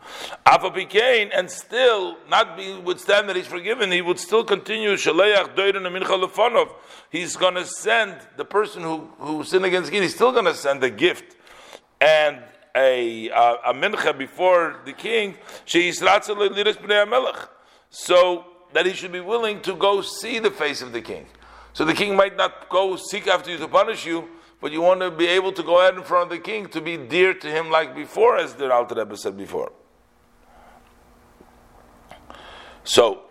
Afapikain, 0.45 1.31
and 1.33 1.49
still, 1.49 2.17
not 2.29 2.55
being 2.55 2.83
withstand 2.83 3.27
that 3.29 3.35
he's 3.35 3.47
forgiven, 3.47 3.91
he 3.91 4.01
would 4.01 4.19
still 4.19 4.43
continue. 4.43 4.93
Shaleach 4.93 5.55
doirin 5.55 6.69
He's 7.09 7.35
going 7.35 7.55
to 7.55 7.65
send 7.65 8.15
the 8.37 8.45
person 8.45 8.83
who, 8.83 9.09
who 9.19 9.43
sinned 9.43 9.65
against 9.65 9.91
king. 9.91 10.01
He's 10.01 10.15
still 10.15 10.31
going 10.31 10.45
to 10.45 10.55
send 10.55 10.83
a 10.83 10.89
gift 10.89 11.35
and 11.99 12.41
a 12.75 13.29
uh, 13.31 13.55
a 13.65 13.73
mincha 13.73 14.17
before 14.17 14.81
the 14.85 14.93
king. 14.93 15.35
So 17.89 18.45
that 18.73 18.85
he 18.85 18.93
should 18.93 19.11
be 19.11 19.19
willing 19.19 19.61
to 19.61 19.75
go 19.75 20.01
see 20.01 20.39
the 20.39 20.51
face 20.51 20.81
of 20.81 20.91
the 20.91 21.01
king. 21.01 21.25
So 21.73 21.85
the 21.85 21.93
king 21.93 22.15
might 22.15 22.35
not 22.35 22.69
go 22.69 22.95
seek 22.95 23.27
after 23.27 23.51
you 23.51 23.57
to 23.57 23.67
punish 23.67 24.05
you, 24.05 24.27
but 24.59 24.71
you 24.71 24.81
want 24.81 25.01
to 25.01 25.11
be 25.11 25.27
able 25.27 25.51
to 25.53 25.63
go 25.63 25.79
ahead 25.79 25.95
in 25.95 26.03
front 26.03 26.23
of 26.23 26.29
the 26.29 26.39
king 26.39 26.67
to 26.67 26.81
be 26.81 26.97
dear 26.97 27.33
to 27.33 27.47
him 27.47 27.69
like 27.69 27.95
before, 27.95 28.37
as 28.37 28.55
the 28.55 28.71
Alter 28.71 28.95
Rebbe 28.95 29.15
said 29.17 29.37
before. 29.37 29.71
So 32.83 33.23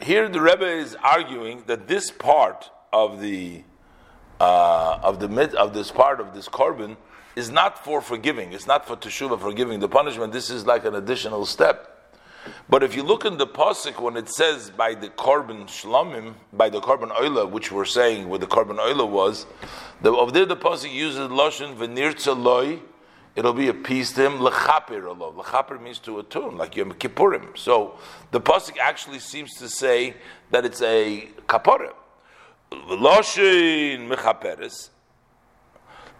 here 0.00 0.28
the 0.28 0.40
Rebbe 0.40 0.66
is 0.66 0.96
arguing 1.02 1.64
that 1.66 1.86
this 1.86 2.10
part 2.10 2.70
of 2.92 3.20
the 3.20 3.62
uh, 4.40 4.98
of 5.02 5.20
the 5.20 5.28
mid, 5.28 5.54
of 5.54 5.72
this 5.72 5.92
part 5.92 6.20
of 6.20 6.34
this 6.34 6.48
korban 6.48 6.96
is 7.36 7.50
not 7.50 7.84
for 7.84 8.00
forgiving. 8.00 8.52
It's 8.52 8.66
not 8.66 8.86
for 8.86 8.96
teshuva 8.96 9.40
forgiving 9.40 9.78
the 9.78 9.88
punishment. 9.88 10.32
This 10.32 10.50
is 10.50 10.66
like 10.66 10.84
an 10.84 10.96
additional 10.96 11.46
step. 11.46 11.91
But 12.68 12.82
if 12.82 12.94
you 12.94 13.02
look 13.02 13.24
in 13.24 13.38
the 13.38 13.46
pasuk 13.46 14.00
when 14.00 14.16
it 14.16 14.28
says 14.28 14.70
by 14.70 14.94
the 14.94 15.08
korban 15.08 15.66
shlamim, 15.66 16.34
by 16.52 16.68
the 16.68 16.80
korban 16.80 17.10
oila, 17.10 17.50
which 17.50 17.70
we're 17.70 17.84
saying 17.84 18.28
where 18.28 18.38
the 18.38 18.46
korban 18.46 18.78
oila 18.78 19.08
was, 19.08 19.46
the, 20.00 20.10
over 20.10 20.32
there 20.32 20.46
the 20.46 20.56
pasuk 20.56 20.92
uses 20.92 21.28
lashon 21.28 21.76
v'nirtza 21.76 22.36
loy. 22.40 22.80
It'll 23.34 23.54
be 23.54 23.68
a 23.68 23.74
peace 23.74 24.12
to 24.12 24.26
him. 24.26 24.38
Lechaper 24.40 25.02
alov. 25.04 25.36
Lechaper 25.36 25.80
means 25.80 25.98
to 26.00 26.18
attune, 26.18 26.58
like 26.58 26.76
Yom 26.76 26.92
Kippurim. 26.92 27.56
So 27.56 27.98
the 28.30 28.40
pasuk 28.40 28.76
actually 28.78 29.20
seems 29.20 29.54
to 29.54 29.70
say 29.70 30.14
that 30.50 30.66
it's 30.66 30.82
a 30.82 31.28
kapora. 31.46 31.94
Loshin 32.70 34.08
mechaperes. 34.08 34.90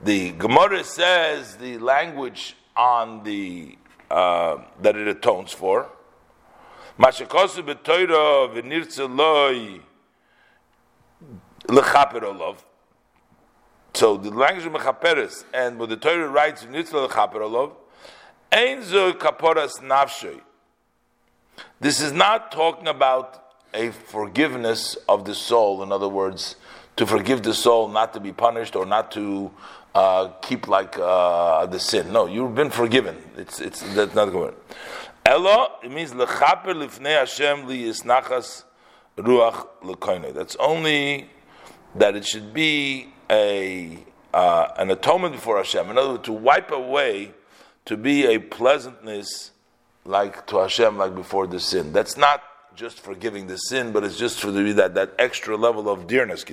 The 0.02 0.32
Gemara 0.32 0.84
says 0.84 1.56
the 1.56 1.78
language 1.78 2.56
on 2.76 3.22
the 3.24 3.76
uh, 4.10 4.58
that 4.80 4.96
it 4.96 5.08
atones 5.08 5.52
for 5.52 5.88
Mashikosu 6.98 7.62
b'toira 7.62 8.54
v'nirtze 8.54 9.08
loy 9.16 9.80
lechaper 11.68 12.22
olav. 12.22 12.64
So 13.94 14.16
the 14.16 14.30
language 14.30 14.66
of 14.66 14.72
mechaperes 14.72 15.44
and 15.54 15.78
what 15.78 15.88
the 15.88 15.96
Torah 15.96 16.28
writes 16.28 16.64
v'nirtze 16.64 17.08
lechaper 17.08 17.40
olav, 17.40 17.72
ein 18.50 18.82
zo 18.82 19.12
kaporas 19.14 19.80
nafshay. 19.80 20.40
This 21.80 22.00
is 22.00 22.12
not 22.12 22.52
talking 22.52 22.88
about 22.88 23.42
a 23.74 23.90
forgiveness 23.90 24.96
of 25.08 25.24
the 25.24 25.34
soul. 25.34 25.82
In 25.82 25.92
other 25.92 26.08
words, 26.08 26.56
to 26.96 27.06
forgive 27.06 27.42
the 27.42 27.54
soul, 27.54 27.88
not 27.88 28.12
to 28.12 28.20
be 28.20 28.32
punished 28.32 28.76
or 28.76 28.84
not 28.84 29.10
to 29.12 29.50
uh, 29.94 30.28
keep 30.42 30.68
like 30.68 30.98
uh, 30.98 31.66
the 31.66 31.80
sin. 31.80 32.12
No, 32.12 32.26
you've 32.26 32.54
been 32.54 32.70
forgiven. 32.70 33.16
It's 33.36 33.60
it's 33.60 33.80
that's 33.94 34.14
not 34.14 34.30
going. 34.30 34.54
Ella, 35.24 35.68
it 35.82 35.90
means 35.90 36.12
lechaper 36.12 36.74
lifnei 36.74 37.18
Hashem 37.18 37.66
li 37.66 37.84
yisnachas 37.84 38.64
ruach 39.16 39.68
lekoine. 39.82 40.34
That's 40.34 40.56
only 40.56 41.30
that 41.94 42.16
it 42.16 42.26
should 42.26 42.52
be 42.52 43.12
a 43.30 43.98
uh, 44.34 44.68
an 44.78 44.90
atonement 44.90 45.34
before 45.34 45.58
Hashem. 45.58 45.90
In 45.90 45.98
other 45.98 46.12
words, 46.12 46.24
to 46.24 46.32
wipe 46.32 46.70
away, 46.70 47.32
to 47.84 47.96
be 47.96 48.24
a 48.26 48.38
pleasantness 48.38 49.50
like 50.04 50.46
to 50.48 50.58
Hashem, 50.58 50.96
like 50.96 51.14
before 51.14 51.46
the 51.46 51.60
sin. 51.60 51.92
That's 51.92 52.16
not 52.16 52.42
just 52.74 53.00
forgiving 53.00 53.46
the 53.46 53.56
sin, 53.56 53.92
but 53.92 54.04
it's 54.04 54.16
just 54.16 54.40
for 54.40 54.50
the, 54.50 54.72
that, 54.72 54.94
that 54.94 55.12
extra 55.18 55.56
level 55.56 55.88
of 55.88 56.06
dearness. 56.06 56.44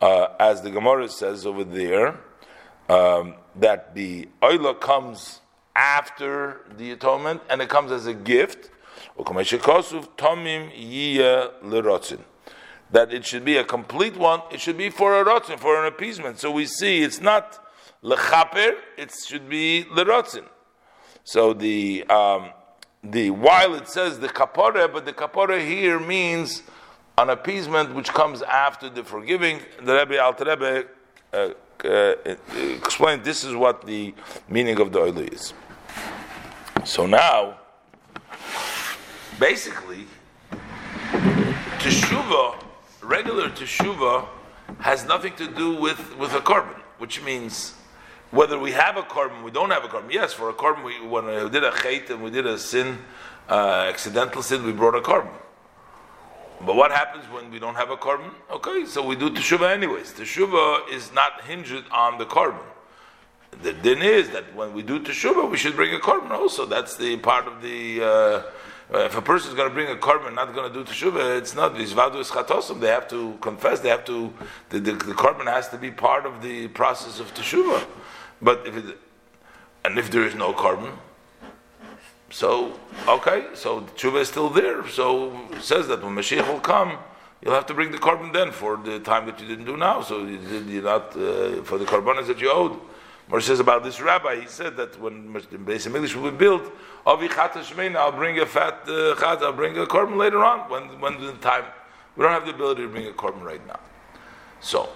Uh, 0.00 0.26
as 0.40 0.62
the 0.62 0.70
Gemara 0.70 1.08
says 1.08 1.46
over 1.46 1.64
there, 1.64 2.18
um, 2.88 3.34
that 3.56 3.94
the 3.94 4.28
oila 4.42 4.80
comes 4.80 5.40
after 5.78 6.62
the 6.76 6.90
atonement, 6.90 7.40
and 7.48 7.62
it 7.62 7.68
comes 7.68 7.92
as 7.92 8.06
a 8.06 8.14
gift. 8.14 8.70
That 12.90 13.12
it 13.12 13.24
should 13.24 13.44
be 13.44 13.56
a 13.58 13.64
complete 13.64 14.16
one. 14.16 14.42
It 14.50 14.60
should 14.60 14.76
be 14.76 14.90
for 14.90 15.20
a 15.20 15.24
rotzin, 15.24 15.58
for 15.58 15.80
an 15.80 15.86
appeasement. 15.86 16.40
So 16.40 16.50
we 16.50 16.66
see 16.66 17.02
it's 17.02 17.20
not 17.20 17.64
lechaper; 18.02 18.74
it 18.96 19.14
should 19.26 19.48
be 19.48 19.84
lerotzin. 19.92 20.44
So 21.22 21.52
the 21.52 22.04
um, 22.08 22.50
the 23.04 23.30
while 23.30 23.74
it 23.74 23.88
says 23.88 24.18
the 24.18 24.28
kapore, 24.28 24.92
but 24.92 25.04
the 25.04 25.12
kapore 25.12 25.64
here 25.64 26.00
means 26.00 26.62
an 27.18 27.30
appeasement 27.30 27.94
which 27.94 28.08
comes 28.08 28.42
after 28.42 28.88
the 28.88 29.04
forgiving. 29.04 29.60
The 29.82 29.94
Rebbe 29.94 30.20
Alter 30.20 30.44
Rebbe 30.44 30.86
uh, 31.32 31.50
uh, 31.84 32.14
explained 32.82 33.24
this 33.24 33.44
is 33.44 33.54
what 33.54 33.86
the 33.86 34.14
meaning 34.48 34.80
of 34.80 34.90
the 34.92 34.98
oil 35.00 35.18
is. 35.18 35.52
So 36.88 37.04
now, 37.04 37.58
basically, 39.38 40.06
teshuva, 41.80 42.64
regular 43.02 43.50
teshuva, 43.50 44.26
has 44.78 45.04
nothing 45.04 45.36
to 45.36 45.48
do 45.48 45.74
with, 45.74 46.16
with 46.16 46.32
a 46.32 46.40
korban, 46.40 46.80
which 46.96 47.22
means 47.22 47.74
whether 48.30 48.58
we 48.58 48.72
have 48.72 48.96
a 48.96 49.02
korban, 49.02 49.42
we 49.42 49.50
don't 49.50 49.68
have 49.68 49.84
a 49.84 49.88
korban. 49.88 50.10
Yes, 50.10 50.32
for 50.32 50.48
a 50.48 50.54
korban, 50.54 50.82
we, 50.82 51.06
when 51.06 51.26
we 51.26 51.50
did 51.50 51.62
a 51.62 51.72
chait 51.72 52.08
and 52.08 52.22
we 52.22 52.30
did 52.30 52.46
a 52.46 52.58
sin, 52.58 52.96
uh, 53.50 53.84
accidental 53.86 54.42
sin, 54.42 54.64
we 54.64 54.72
brought 54.72 54.94
a 54.94 55.02
korban. 55.02 55.36
But 56.64 56.74
what 56.74 56.90
happens 56.90 57.26
when 57.26 57.50
we 57.50 57.58
don't 57.58 57.74
have 57.74 57.90
a 57.90 57.98
korban? 57.98 58.30
Okay, 58.50 58.86
so 58.86 59.04
we 59.06 59.14
do 59.14 59.28
teshuva 59.28 59.70
anyways. 59.70 60.14
Teshuva 60.14 60.90
is 60.90 61.12
not 61.12 61.42
hinged 61.42 61.84
on 61.92 62.16
the 62.16 62.24
korban. 62.24 62.64
The 63.62 63.72
din 63.72 64.02
is 64.02 64.30
that 64.30 64.54
when 64.54 64.72
we 64.72 64.82
do 64.82 65.00
teshuva, 65.00 65.50
we 65.50 65.56
should 65.56 65.74
bring 65.74 65.94
a 65.94 65.98
korban 65.98 66.30
also. 66.30 66.64
That's 66.66 66.96
the 66.96 67.16
part 67.16 67.46
of 67.46 67.60
the. 67.62 68.02
Uh, 68.02 68.42
if 68.90 69.16
a 69.16 69.20
person 69.20 69.50
is 69.50 69.56
going 69.56 69.68
to 69.68 69.74
bring 69.74 69.88
a 69.88 69.96
korban, 69.96 70.34
not 70.34 70.54
going 70.54 70.72
to 70.72 70.84
do 70.84 70.90
teshuva, 70.90 71.36
it's 71.36 71.54
not 71.54 71.76
these 71.76 71.92
vadu 71.92 72.20
is 72.20 72.80
They 72.80 72.88
have 72.88 73.08
to 73.08 73.36
confess. 73.40 73.80
They 73.80 73.90
have 73.90 74.04
to. 74.06 74.32
The, 74.70 74.78
the, 74.80 74.92
the 74.92 75.14
korban 75.14 75.46
has 75.46 75.68
to 75.70 75.76
be 75.76 75.90
part 75.90 76.24
of 76.24 76.40
the 76.40 76.68
process 76.68 77.20
of 77.20 77.34
teshuva. 77.34 77.84
But 78.40 78.66
if 78.66 78.76
it, 78.76 78.96
and 79.84 79.98
if 79.98 80.10
there 80.10 80.24
is 80.24 80.34
no 80.34 80.52
korban, 80.52 80.92
so 82.30 82.78
okay, 83.08 83.46
so 83.54 83.80
the 83.80 83.92
tshuva 83.92 84.20
is 84.20 84.28
still 84.28 84.50
there. 84.50 84.86
So 84.88 85.38
says 85.60 85.88
that 85.88 86.02
when 86.02 86.14
Mashiach 86.14 86.46
will 86.46 86.60
come, 86.60 86.98
you'll 87.42 87.54
have 87.54 87.66
to 87.66 87.74
bring 87.74 87.90
the 87.90 87.98
korban 87.98 88.32
then 88.32 88.52
for 88.52 88.76
the 88.76 89.00
time 89.00 89.26
that 89.26 89.40
you 89.40 89.48
didn't 89.48 89.64
do 89.64 89.76
now. 89.76 90.02
So 90.02 90.24
you 90.24 90.38
did, 90.38 90.66
you're 90.66 90.82
not 90.82 91.16
uh, 91.16 91.62
for 91.62 91.78
the 91.78 91.84
korbanos 91.84 92.26
that 92.26 92.40
you 92.40 92.50
owed. 92.52 92.78
Moshe 93.30 93.42
says 93.42 93.60
about 93.60 93.84
this 93.84 94.00
rabbi, 94.00 94.40
he 94.40 94.46
said 94.46 94.76
that 94.78 94.98
when 95.00 95.36
of 95.36 95.52
English 95.52 96.14
will 96.14 96.30
be 96.30 96.36
built, 96.36 96.72
I'll 97.06 97.16
bring 97.16 98.38
a 98.38 98.46
fat 98.46 98.80
uh, 98.88 99.14
I'll 99.20 99.52
bring 99.52 99.76
a 99.76 99.86
korban 99.86 100.16
later 100.16 100.44
on 100.44 100.70
when 100.70 101.00
when 101.00 101.20
the 101.20 101.32
time. 101.34 101.64
We 102.16 102.24
don't 102.24 102.32
have 102.32 102.46
the 102.46 102.54
ability 102.54 102.82
to 102.82 102.88
bring 102.88 103.06
a 103.06 103.12
korban 103.12 103.42
right 103.42 103.64
now. 103.66 103.80
So, 104.60 104.88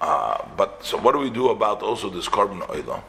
uh, 0.00 0.46
but 0.56 0.84
so 0.84 0.96
what 0.98 1.12
do 1.12 1.18
we 1.18 1.30
do 1.30 1.50
about 1.50 1.82
also 1.82 2.08
this 2.08 2.28
korban 2.28 2.68
oil? 2.70 3.02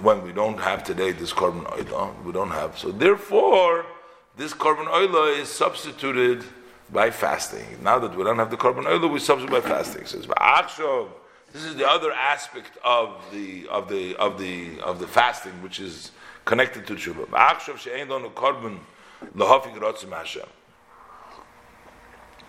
When 0.00 0.22
we 0.22 0.32
don't 0.32 0.58
have 0.58 0.82
today 0.82 1.12
this 1.12 1.32
korban 1.32 1.64
oil, 1.72 2.14
we 2.24 2.32
don't 2.32 2.50
have. 2.50 2.76
So 2.76 2.90
therefore, 2.90 3.86
this 4.36 4.52
korban 4.52 4.88
oil 4.88 5.26
is 5.38 5.48
substituted 5.48 6.44
by 6.92 7.10
fasting. 7.10 7.78
Now 7.82 8.00
that 8.00 8.16
we 8.16 8.24
don't 8.24 8.38
have 8.38 8.50
the 8.50 8.56
korban 8.56 8.86
oil, 8.86 9.08
we 9.08 9.20
substitute 9.20 9.62
by 9.62 9.68
fasting. 9.68 10.06
So 10.06 10.18
this 11.52 11.64
is 11.64 11.74
the 11.76 11.88
other 11.88 12.12
aspect 12.12 12.78
of 12.84 13.22
the 13.32 13.66
of 13.68 13.88
the 13.88 14.16
of 14.16 14.38
the 14.38 14.80
of 14.80 14.98
the 14.98 15.06
fasting, 15.06 15.52
which 15.62 15.80
is 15.80 16.12
connected 16.44 16.86
to 16.86 16.94
tshuva. 16.94 17.26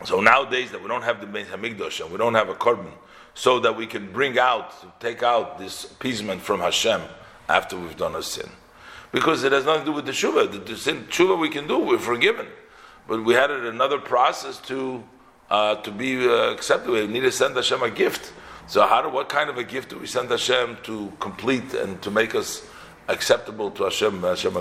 So 0.04 0.20
nowadays 0.20 0.72
that 0.72 0.82
we 0.82 0.88
don't 0.88 1.04
have 1.04 1.22
the 1.22 1.28
Beis 1.28 2.02
and 2.02 2.12
we 2.12 2.18
don't 2.18 2.34
have 2.34 2.50
a 2.50 2.56
korban, 2.56 2.92
so 3.34 3.60
that 3.60 3.76
we 3.76 3.86
can 3.86 4.12
bring 4.12 4.40
out, 4.40 5.00
take 5.00 5.22
out 5.22 5.60
this 5.60 5.86
appeasement 5.92 6.42
from 6.42 6.60
Hashem 6.60 7.02
after 7.48 7.78
we've 7.78 7.98
done 7.98 8.16
a 8.16 8.24
sin, 8.24 8.50
because 9.12 9.44
it 9.44 9.52
has 9.52 9.66
nothing 9.66 9.82
to 9.82 9.92
do 9.92 9.94
with 9.94 10.06
the 10.06 10.12
tshuva. 10.12 10.52
The, 10.52 10.60
the 10.60 10.78
sin 10.78 11.06
tshuva 11.10 11.40
we 11.40 11.50
can 11.50 11.68
do, 11.68 11.78
we're 11.80 12.00
forgiven, 12.00 12.48
but 13.08 13.24
we 13.24 13.34
had 13.34 13.52
another 13.52 14.00
process 14.00 14.60
to 14.62 15.04
uh, 15.50 15.76
to 15.82 15.92
be 15.92 16.28
uh, 16.28 16.52
accepted. 16.52 16.92
We 16.92 17.08
need 17.08 17.22
to 17.22 17.32
send 17.32 17.56
Hashem 17.56 17.84
a 17.84 17.90
gift. 17.90 18.32
So 18.72 18.88
how 18.88 19.02
do, 19.02 19.10
what 19.10 19.28
kind 19.28 19.50
of 19.50 19.58
a 19.58 19.66
gift 19.66 19.90
do 19.90 20.00
we 20.00 20.08
send 20.08 20.30
Hashem 20.32 20.78
to 20.84 21.12
complete 21.20 21.74
and 21.74 22.02
to 22.04 22.10
make 22.10 22.34
us 22.34 22.66
acceptable 23.10 23.70
to 23.72 23.84
Hashem? 23.84 24.22
Hashem 24.22 24.54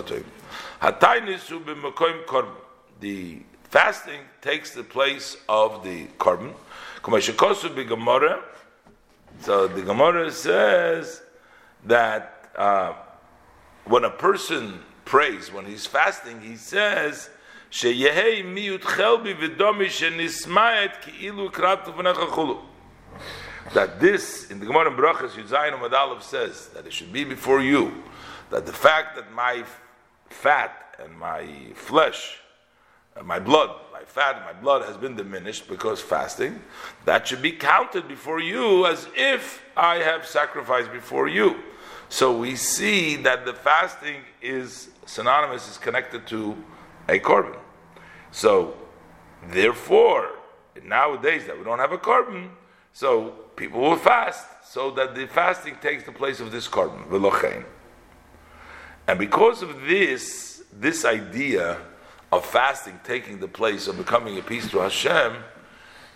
the 2.99 3.43
fasting 3.63 4.21
takes 4.43 4.73
the 4.73 4.83
place 4.83 5.37
of 5.49 5.85
the 5.85 6.07
korban. 6.19 6.55
So 9.43 9.69
the 9.69 9.83
Gemara 9.83 10.31
says 10.33 11.23
that 11.85 12.51
uh, 12.57 12.95
when 13.85 14.03
a 14.03 14.11
person 14.11 14.81
prays, 15.05 15.53
when 15.53 15.67
he's 15.67 15.87
fasting, 15.87 16.41
he 16.41 16.57
says, 16.57 17.31
"Sheyehei 17.71 18.43
miyut 18.43 18.81
chelbi 18.81 19.37
v'domi 19.39 19.87
shenismaet 19.87 21.01
ki'ilu 21.03 21.53
kratu 21.53 21.95
v'necha 21.95 22.27
chulu." 22.27 22.70
That 23.75 24.01
this 24.01 24.51
in 24.51 24.61
the 24.61 24.67
Gemara 24.67 24.91
in 24.91 24.97
Brachas 24.97 25.31
Yudzayin 25.31 25.93
Aleph 25.93 26.23
says 26.23 26.69
that 26.69 26.87
it 26.87 26.93
should 26.93 27.13
be 27.13 27.25
before 27.25 27.61
you 27.61 28.03
that 28.51 28.67
the 28.67 28.73
fact 28.73 29.17
that 29.17 29.33
my 29.33 29.65
fat 30.29 30.97
and 30.99 31.17
my 31.19 31.47
flesh 31.75 32.39
and 33.17 33.27
my 33.27 33.39
blood, 33.39 33.71
my 33.93 34.03
fat 34.03 34.37
and 34.37 34.45
my 34.45 34.53
blood 34.53 34.85
has 34.85 34.97
been 34.97 35.17
diminished 35.17 35.69
because 35.69 36.01
fasting, 36.01 36.61
that 37.05 37.27
should 37.27 37.43
be 37.43 37.53
counted 37.53 38.09
before 38.09 38.41
you 38.41 38.87
as 38.87 39.09
if 39.15 39.63
I 39.77 39.97
have 39.97 40.27
sacrificed 40.27 40.93
before 40.93 41.29
you. 41.29 41.57
So 42.09 42.37
we 42.37 42.57
see 42.57 43.17
that 43.17 43.45
the 43.45 43.55
fasting 43.55 44.23
is 44.43 44.91
synonymous, 45.07 45.71
is 45.71 45.79
connected 45.79 46.27
to 46.29 46.57
a 47.09 47.19
korban. 47.19 47.57
So 48.33 48.77
therefore, 49.49 50.31
nowadays 50.85 51.47
that 51.47 51.57
we 51.57 51.65
don't 51.65 51.79
have 51.79 51.93
a 51.93 51.99
korban, 51.99 52.51
so 52.93 53.35
people 53.57 53.81
will 53.81 53.97
fast, 53.97 54.47
so 54.65 54.91
that 54.93 55.15
the 55.15 55.27
fasting 55.27 55.77
takes 55.81 56.05
the 56.05 56.13
place 56.13 56.41
of 56.41 56.53
this 56.53 56.69
korban, 56.69 57.07
v'lochein. 57.09 57.65
And 59.07 59.19
because 59.19 59.63
of 59.63 59.83
this, 59.83 60.63
this 60.73 61.05
idea 61.05 61.79
of 62.31 62.47
fasting 62.47 63.01
taking 63.03 63.41
the 63.41 63.49
place 63.49 63.89
of 63.89 63.97
becoming 63.97 64.39
a 64.39 64.43
peace 64.43 64.71
to 64.71 64.79
Hashem, 64.79 65.37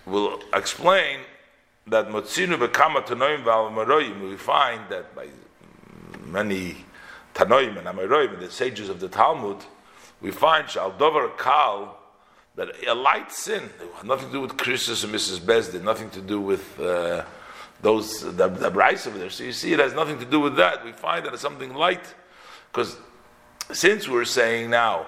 will 0.07 0.41
explain 0.53 1.21
that 1.87 2.09
motzinu 2.09 2.57
bekama 2.57 3.05
tanoim 3.05 3.45
v'al 3.45 4.31
we 4.31 4.37
find 4.37 4.89
that 4.91 5.15
by 5.15 5.29
many 6.25 6.85
tanoim 7.35 7.79
and 7.79 7.87
amaroim, 7.87 8.39
the 8.39 8.51
sages 8.51 8.89
of 8.89 9.01
the 9.01 9.09
Talmud, 9.09 9.59
we 10.21 10.31
find 10.31 10.69
shal 10.69 10.93
dover 10.93 11.29
kal 11.37 11.99
that 12.57 12.69
a 12.87 12.95
light 12.95 13.33
sin, 13.33 13.69
nothing 14.05 14.29
to 14.29 14.33
do 14.33 14.41
with 14.41 14.57
Krisus 14.57 15.05
and 15.05 15.13
misas 15.13 15.39
beis 15.39 15.73
din, 15.73 15.85
nothing 15.85 16.11
to 16.11 16.21
do 16.21 16.41
with 16.41 16.79
uh, 16.81 17.25
those 17.83 18.23
the, 18.23 18.49
the 18.49 18.67
over 18.67 19.19
there. 19.19 19.31
So 19.31 19.45
you 19.45 19.53
see, 19.53 19.73
it 19.73 19.81
has 19.81 19.93
nothing 19.93 20.19
to 20.21 20.25
do 20.25 20.41
with 20.41 20.57
that. 20.57 20.85
We 20.85 20.93
find 20.93 21.27
that 21.27 21.33
it's 21.33 21.43
something 21.43 21.75
light, 21.75 22.15
because 22.71 22.97
since 23.73 24.09
we're 24.09 24.25
saying 24.25 24.71
now 24.71 25.07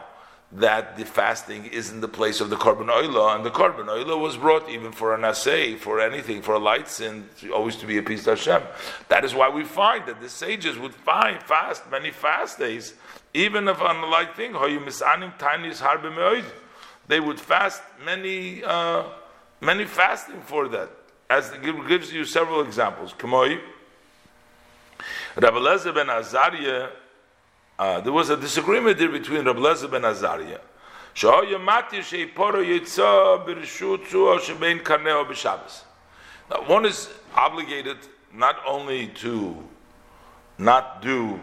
that 0.52 0.96
the 0.96 1.04
fasting 1.04 1.66
is 1.66 1.90
in 1.90 2.00
the 2.00 2.08
place 2.08 2.40
of 2.40 2.50
the 2.50 2.56
korban 2.56 2.88
oila, 2.88 3.36
and 3.36 3.44
the 3.44 3.50
korban 3.50 3.86
oila 3.86 4.20
was 4.20 4.36
brought 4.36 4.68
even 4.68 4.92
for 4.92 5.14
an 5.14 5.24
assay, 5.24 5.76
for 5.76 6.00
anything, 6.00 6.42
for 6.42 6.54
a 6.54 6.58
light 6.58 6.88
sin, 6.88 7.28
always 7.52 7.76
to 7.76 7.86
be 7.86 7.98
a 7.98 8.02
peace 8.02 8.24
to 8.24 8.30
Hashem. 8.30 8.62
That 9.08 9.24
is 9.24 9.34
why 9.34 9.48
we 9.50 9.64
find 9.64 10.06
that 10.06 10.20
the 10.20 10.28
sages 10.28 10.78
would 10.78 10.94
find 10.94 11.42
fast 11.42 11.90
many 11.90 12.10
fast 12.10 12.58
days, 12.58 12.94
even 13.34 13.68
if 13.68 13.80
on 13.80 14.00
the 14.00 14.06
light 14.06 14.34
thing, 14.36 14.52
how 14.52 14.66
you 14.66 14.80
misanim 14.80 15.36
tiny 15.38 15.68
is 15.68 15.80
harbe 15.80 16.14
they 17.08 17.20
would 17.20 17.40
fast 17.40 17.82
many, 18.04 18.62
uh, 18.64 19.04
many 19.60 19.84
fasting 19.84 20.40
for 20.42 20.68
that. 20.68 20.90
As 21.28 21.50
the 21.50 21.58
gives 21.58 22.12
you 22.12 22.24
several 22.24 22.60
examples. 22.62 23.12
Kamoi, 23.12 23.60
Rabbi 25.36 25.56
Lezer 25.56 25.94
ben 25.94 26.08
Azariah, 26.08 26.88
uh, 27.78 28.00
there 28.00 28.12
was 28.12 28.30
a 28.30 28.36
disagreement 28.36 28.98
there 28.98 29.08
between 29.08 29.44
Rabbi 29.44 29.58
Lezer 29.58 29.90
ben 29.90 30.04
Azariah. 30.04 30.60
Now, 31.18 31.42
one 36.66 36.84
is 36.84 37.08
obligated 37.34 37.96
not 38.34 38.56
only 38.66 39.06
to 39.08 39.56
not 40.58 41.00
do 41.02 41.40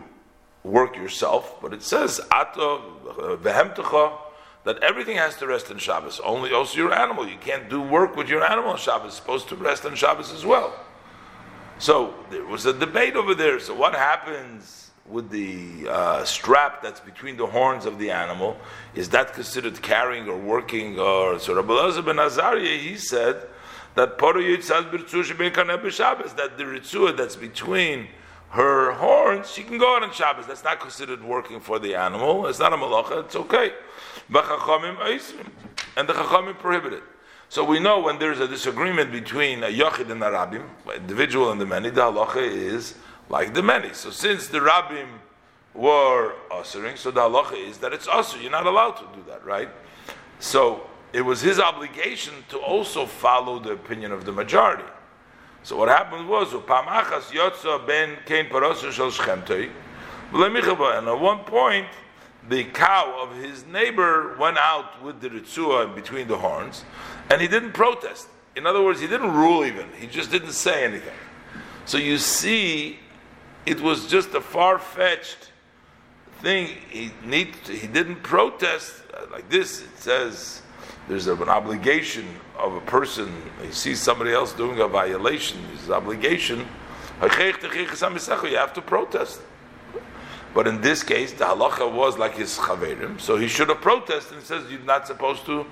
work 0.63 0.95
yourself, 0.95 1.60
but 1.62 1.73
it 1.73 1.82
says, 1.82 2.21
Ato 2.32 3.38
that 4.63 4.82
everything 4.82 5.17
has 5.17 5.36
to 5.38 5.47
rest 5.47 5.69
on 5.71 5.78
Shabbos. 5.78 6.21
Only 6.23 6.54
also 6.54 6.78
your 6.78 6.93
animal. 6.93 7.28
You 7.28 7.38
can't 7.38 7.69
do 7.69 7.82
work 7.82 8.15
with 8.15 8.30
your 8.30 8.43
animal 8.43 8.71
on 8.71 8.78
Shabbos. 8.78 9.08
It's 9.08 9.17
supposed 9.17 9.49
to 9.49 9.56
rest 9.56 9.86
on 9.86 9.95
Shabbos 9.95 10.32
as 10.32 10.45
well. 10.45 10.73
So 11.80 12.13
there 12.30 12.45
was 12.45 12.65
a 12.65 12.73
debate 12.73 13.15
over 13.15 13.36
there. 13.36 13.60
So 13.60 13.73
what 13.73 13.93
happens 13.93 14.91
with 15.06 15.30
the 15.30 15.89
uh, 15.89 16.23
strap 16.23 16.82
that's 16.82 17.02
between 17.02 17.36
the 17.36 17.45
horns 17.45 17.86
of 17.86 17.99
the 17.99 18.10
animal? 18.10 18.58
Is 18.95 19.10
that 19.10 19.34
considered 19.34 19.82
carrying 19.82 20.30
or 20.30 20.38
working? 20.38 20.99
Or 20.99 21.39
so 21.39 21.56
Rabbi 21.56 21.73
Elazar 21.73 22.06
ben 22.06 22.19
Azariah 22.19 22.78
he 22.78 22.95
said 22.95 23.47
that 23.95 24.17
that 24.17 26.58
the 26.58 26.63
ritzua 26.63 27.17
that's 27.17 27.36
between 27.36 28.08
her 28.54 28.92
horns, 28.92 29.52
she 29.52 29.63
can 29.63 29.80
go 29.80 29.96
out 29.96 30.04
on 30.04 30.13
Shabbos. 30.13 30.46
That's 30.46 30.63
not 30.63 30.80
considered 30.80 31.24
working 31.24 31.60
for 31.60 31.80
the 31.80 31.96
animal. 31.96 32.46
It's 32.46 32.60
not 32.60 32.72
a 32.72 32.78
malacha. 32.78 33.26
It's 33.26 33.36
okay. 33.36 33.72
And 34.30 34.36
the 36.08 36.13
chachamim 36.13 36.60
prohibited. 36.60 37.02
So 37.50 37.63
we 37.63 37.80
know 37.80 38.00
when 38.00 38.20
there's 38.20 38.39
a 38.39 38.48
disagreement 38.48 39.12
between 39.12 39.63
a 39.63 39.70
yachid 39.70 40.12
and 40.12 40.22
a 40.22 40.28
rabbim, 40.28 40.68
individual 40.96 41.52
and 41.52 41.60
the 41.60 41.66
many, 41.66 41.89
the 41.89 42.02
halacha 42.02 42.44
is 42.44 42.94
like 43.28 43.56
the 43.56 43.63
many. 43.63 43.92
So 43.94 44.12
since 44.12 44.48
the 44.48 44.60
rabbim 44.60 45.08
were 45.74 46.36
ushering, 46.52 46.96
so 46.96 47.10
the 47.10 47.22
halacha 47.22 47.58
is 47.58 47.80
that 47.80 47.92
it's 47.92 48.08
usher. 48.08 48.38
You're 48.39 48.52
not 48.52 48.68
allowed 48.68 48.98
to 48.98 49.06
do 49.16 49.24
that, 49.30 49.44
right? 49.44 49.70
So 50.39 50.86
it 51.12 51.22
was 51.22 51.42
his 51.42 51.60
obligation 51.60 52.34
to 52.50 52.60
also 52.60 53.08
follow 53.08 53.58
the 53.58 53.72
opinion 53.72 54.12
of 54.12 54.26
the 54.26 54.32
majority. 54.32 54.86
So 55.63 55.78
what 55.78 55.88
happened 55.88 56.28
was, 56.28 56.52
Yotza 56.52 57.88
ben 57.88 58.17
Kain 58.26 58.49
Shal 58.49 59.12
and 60.97 61.08
at 61.08 61.19
one 61.19 61.39
point, 61.39 61.88
the 62.49 62.65
cow 62.65 63.17
of 63.21 63.36
his 63.38 63.65
neighbor 63.65 64.36
went 64.38 64.58
out 64.58 65.02
with 65.02 65.21
the 65.21 65.30
ritzua 65.30 65.88
in 65.88 65.95
between 65.95 66.28
the 66.28 66.38
horns, 66.38 66.84
and 67.30 67.41
he 67.41 67.47
didn't 67.47 67.71
protest. 67.71 68.28
In 68.56 68.67
other 68.67 68.84
words, 68.84 68.99
he 68.99 69.08
didn't 69.08 69.32
rule 69.32 69.63
even. 69.65 69.88
He 69.97 70.08
just 70.08 70.30
didn't 70.30 70.52
say 70.52 70.84
anything. 70.84 71.15
So 71.86 71.97
you 71.97 72.17
see, 72.17 72.99
it 73.65 73.80
was 73.80 74.08
just 74.08 74.34
a 74.34 74.41
far 74.41 74.80
fetched 74.80 75.52
thing. 76.41 76.67
He 76.89 77.12
need 77.23 77.56
he 77.67 77.88
didn't 77.88 78.21
protest 78.23 79.04
uh, 79.13 79.26
like 79.32 79.49
this. 79.49 79.82
It 79.82 79.97
says 79.97 80.62
there's 81.08 81.28
an 81.28 81.50
obligation 81.50 82.28
of 82.58 82.74
a 82.76 82.82
person, 82.82 83.34
he 83.62 83.72
sees 83.72 84.00
somebody 84.00 84.32
else 84.32 84.54
doing 84.54 84.80
a 84.80 84.88
violation, 84.88 85.62
his 85.78 85.89
obligation, 85.89 86.66
you 87.22 88.58
have 88.58 88.74
to 88.74 88.82
protest. 88.82 89.42
But 90.54 90.68
in 90.68 90.82
this 90.82 91.04
case, 91.04 91.34
the 91.34 91.46
halacha 91.46 91.92
was 91.92 92.18
like 92.18 92.36
his 92.36 92.58
chaverim, 92.58 93.20
so 93.20 93.38
he 93.38 93.48
should 93.48 93.70
have 93.70 93.82
protested 93.82 94.38
and 94.38 94.46
says 94.46 94.70
you're 94.72 94.80
not 94.82 95.08
supposed 95.08 95.46
to 95.46 95.66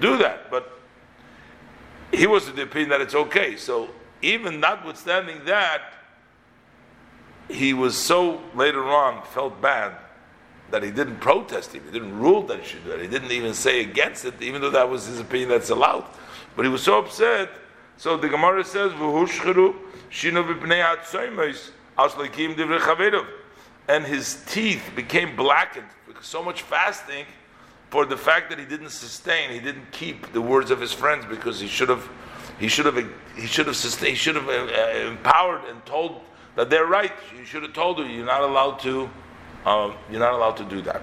do 0.00 0.16
that. 0.18 0.50
But 0.50 0.78
he 2.12 2.26
was 2.26 2.48
of 2.48 2.56
the 2.56 2.62
opinion 2.62 2.90
that 2.90 3.00
it's 3.00 3.14
okay. 3.14 3.56
So 3.56 3.90
even 4.22 4.60
notwithstanding 4.60 5.44
that, 5.44 5.82
he 7.48 7.74
was 7.74 7.96
so 7.96 8.40
later 8.54 8.84
on 8.84 9.22
felt 9.26 9.60
bad 9.60 9.96
that 10.72 10.82
he 10.82 10.90
didn't 10.90 11.18
protest 11.18 11.72
him. 11.72 11.84
He 11.84 11.92
didn't 11.92 12.18
rule 12.18 12.42
that 12.44 12.58
he 12.60 12.66
should 12.66 12.84
do. 12.84 12.96
He 12.96 13.06
didn't 13.06 13.30
even 13.30 13.54
say 13.54 13.82
against 13.82 14.24
it, 14.24 14.40
even 14.42 14.60
though 14.60 14.70
that 14.70 14.88
was 14.88 15.06
his 15.06 15.20
opinion 15.20 15.50
that's 15.50 15.70
allowed. 15.70 16.04
But 16.56 16.64
he 16.64 16.68
was 16.68 16.82
so 16.82 16.98
upset. 16.98 17.50
So 17.98 18.16
the 18.16 18.28
Gemara 18.28 18.64
says, 18.64 18.90
"V'hushcheru 18.92 19.76
shino 20.10 20.42
v'pnei 20.42 20.82
hatzoymes 20.84 21.70
asleikim 21.96 22.56
divrei 22.56 22.80
chaverov," 22.80 23.26
and 23.86 24.04
his 24.04 24.42
teeth 24.46 24.90
became 24.96 25.36
blackened 25.36 25.86
because 26.08 26.26
so 26.26 26.42
much 26.42 26.62
fasting 26.62 27.26
for 27.90 28.06
the 28.06 28.16
fact 28.16 28.48
that 28.48 28.58
he 28.58 28.64
didn't 28.64 28.88
sustain, 28.88 29.50
he 29.50 29.60
didn't 29.60 29.92
keep 29.92 30.32
the 30.32 30.40
words 30.40 30.70
of 30.70 30.80
his 30.80 30.94
friends 30.94 31.26
because 31.26 31.60
he 31.60 31.68
should 31.68 31.90
have, 31.90 32.08
he 32.58 32.66
should 32.66 32.86
have, 32.86 32.96
he 33.36 33.46
should 33.46 33.66
have 33.66 33.76
sustained, 33.76 34.12
he 34.12 34.16
should 34.16 34.36
have 34.36 34.48
uh, 34.48 35.10
empowered 35.10 35.62
and 35.68 35.84
told 35.84 36.22
that 36.56 36.70
they're 36.70 36.86
right. 36.86 37.12
You 37.36 37.44
should 37.44 37.62
have 37.62 37.74
told 37.74 37.98
her 37.98 38.06
you're 38.06 38.24
not 38.24 38.40
allowed 38.40 38.78
to, 38.80 39.10
um, 39.64 39.94
you're 40.10 40.20
not 40.20 40.34
allowed 40.34 40.56
to 40.58 40.64
do 40.64 40.82
that. 40.82 41.02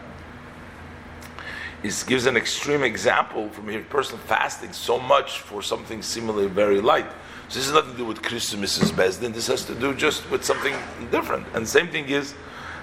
He 1.82 1.90
gives 2.08 2.26
an 2.26 2.36
extreme 2.36 2.84
example 2.84 3.50
from 3.50 3.70
a 3.70 3.80
person 3.80 4.18
fasting 4.18 4.74
so 4.74 5.00
much 5.00 5.40
for 5.40 5.62
something 5.62 6.02
seemingly 6.02 6.48
very 6.48 6.82
light. 6.82 7.10
So 7.48 7.60
this 7.60 7.66
has 7.66 7.74
nothing 7.74 7.94
to 7.94 7.98
do 7.98 8.06
with 8.06 8.22
Christmas, 8.22 8.78
misas 8.78 8.92
beis 8.92 9.20
din. 9.20 9.32
This 9.32 9.48
has 9.48 9.64
to 9.66 9.76
do 9.76 9.94
just 9.94 10.30
with 10.30 10.44
something 10.44 10.76
different. 11.10 11.48
And 11.54 11.68
same 11.68 11.88
thing 11.88 12.10
is 12.10 12.36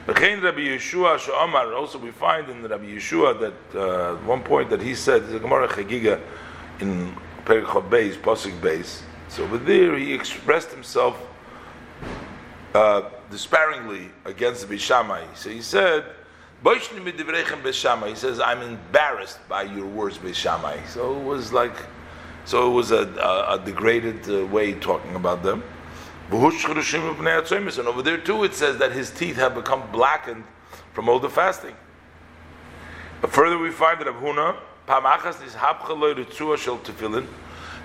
Rabbi 0.06 0.14
Yeshua 0.16 1.18
Sha'amar, 1.18 1.76
also 1.76 1.98
we 1.98 2.10
find 2.10 2.48
in 2.48 2.62
Rabbi 2.62 2.86
Yeshua 2.86 3.38
that 3.40 3.78
uh, 3.78 4.16
one 4.24 4.42
point 4.42 4.70
that 4.70 4.80
he 4.80 4.94
said, 4.94 5.28
the 5.28 5.38
Gemara 5.38 5.68
Chagiga 5.68 6.20
in 6.80 7.14
Perichot 7.44 7.90
Beis, 7.90 8.16
Pasuk 8.16 8.58
Beis. 8.60 9.02
So 9.28 9.44
over 9.44 9.58
there 9.58 9.96
he 9.98 10.14
expressed 10.14 10.70
himself 10.70 11.20
uh, 12.76 13.10
despairingly 13.30 14.10
against 14.26 14.68
the 14.68 14.74
Bishamai. 14.74 15.24
So 15.34 15.48
he 15.50 15.62
said, 15.62 16.04
he 16.62 18.14
says, 18.14 18.40
I'm 18.40 18.62
embarrassed 18.62 19.38
by 19.48 19.62
your 19.62 19.86
words, 19.86 20.18
Bishamai. 20.18 20.86
So 20.86 21.18
it 21.18 21.24
was 21.24 21.52
like, 21.52 21.74
so 22.44 22.70
it 22.70 22.74
was 22.74 22.90
a, 22.90 23.08
a, 23.18 23.54
a 23.54 23.62
degraded 23.64 24.28
uh, 24.28 24.46
way 24.46 24.74
talking 24.74 25.14
about 25.14 25.42
them. 25.42 25.62
And 26.30 26.44
over 27.88 28.02
there 28.02 28.18
too, 28.18 28.44
it 28.44 28.54
says 28.54 28.76
that 28.78 28.92
his 28.92 29.10
teeth 29.10 29.36
have 29.36 29.54
become 29.54 29.90
blackened 29.90 30.44
from 30.92 31.08
all 31.08 31.18
the 31.18 31.30
fasting. 31.30 31.74
But 33.22 33.30
further, 33.30 33.56
we 33.58 33.70
find 33.70 34.00
that 34.00 34.08
Abhuna, 34.08 34.56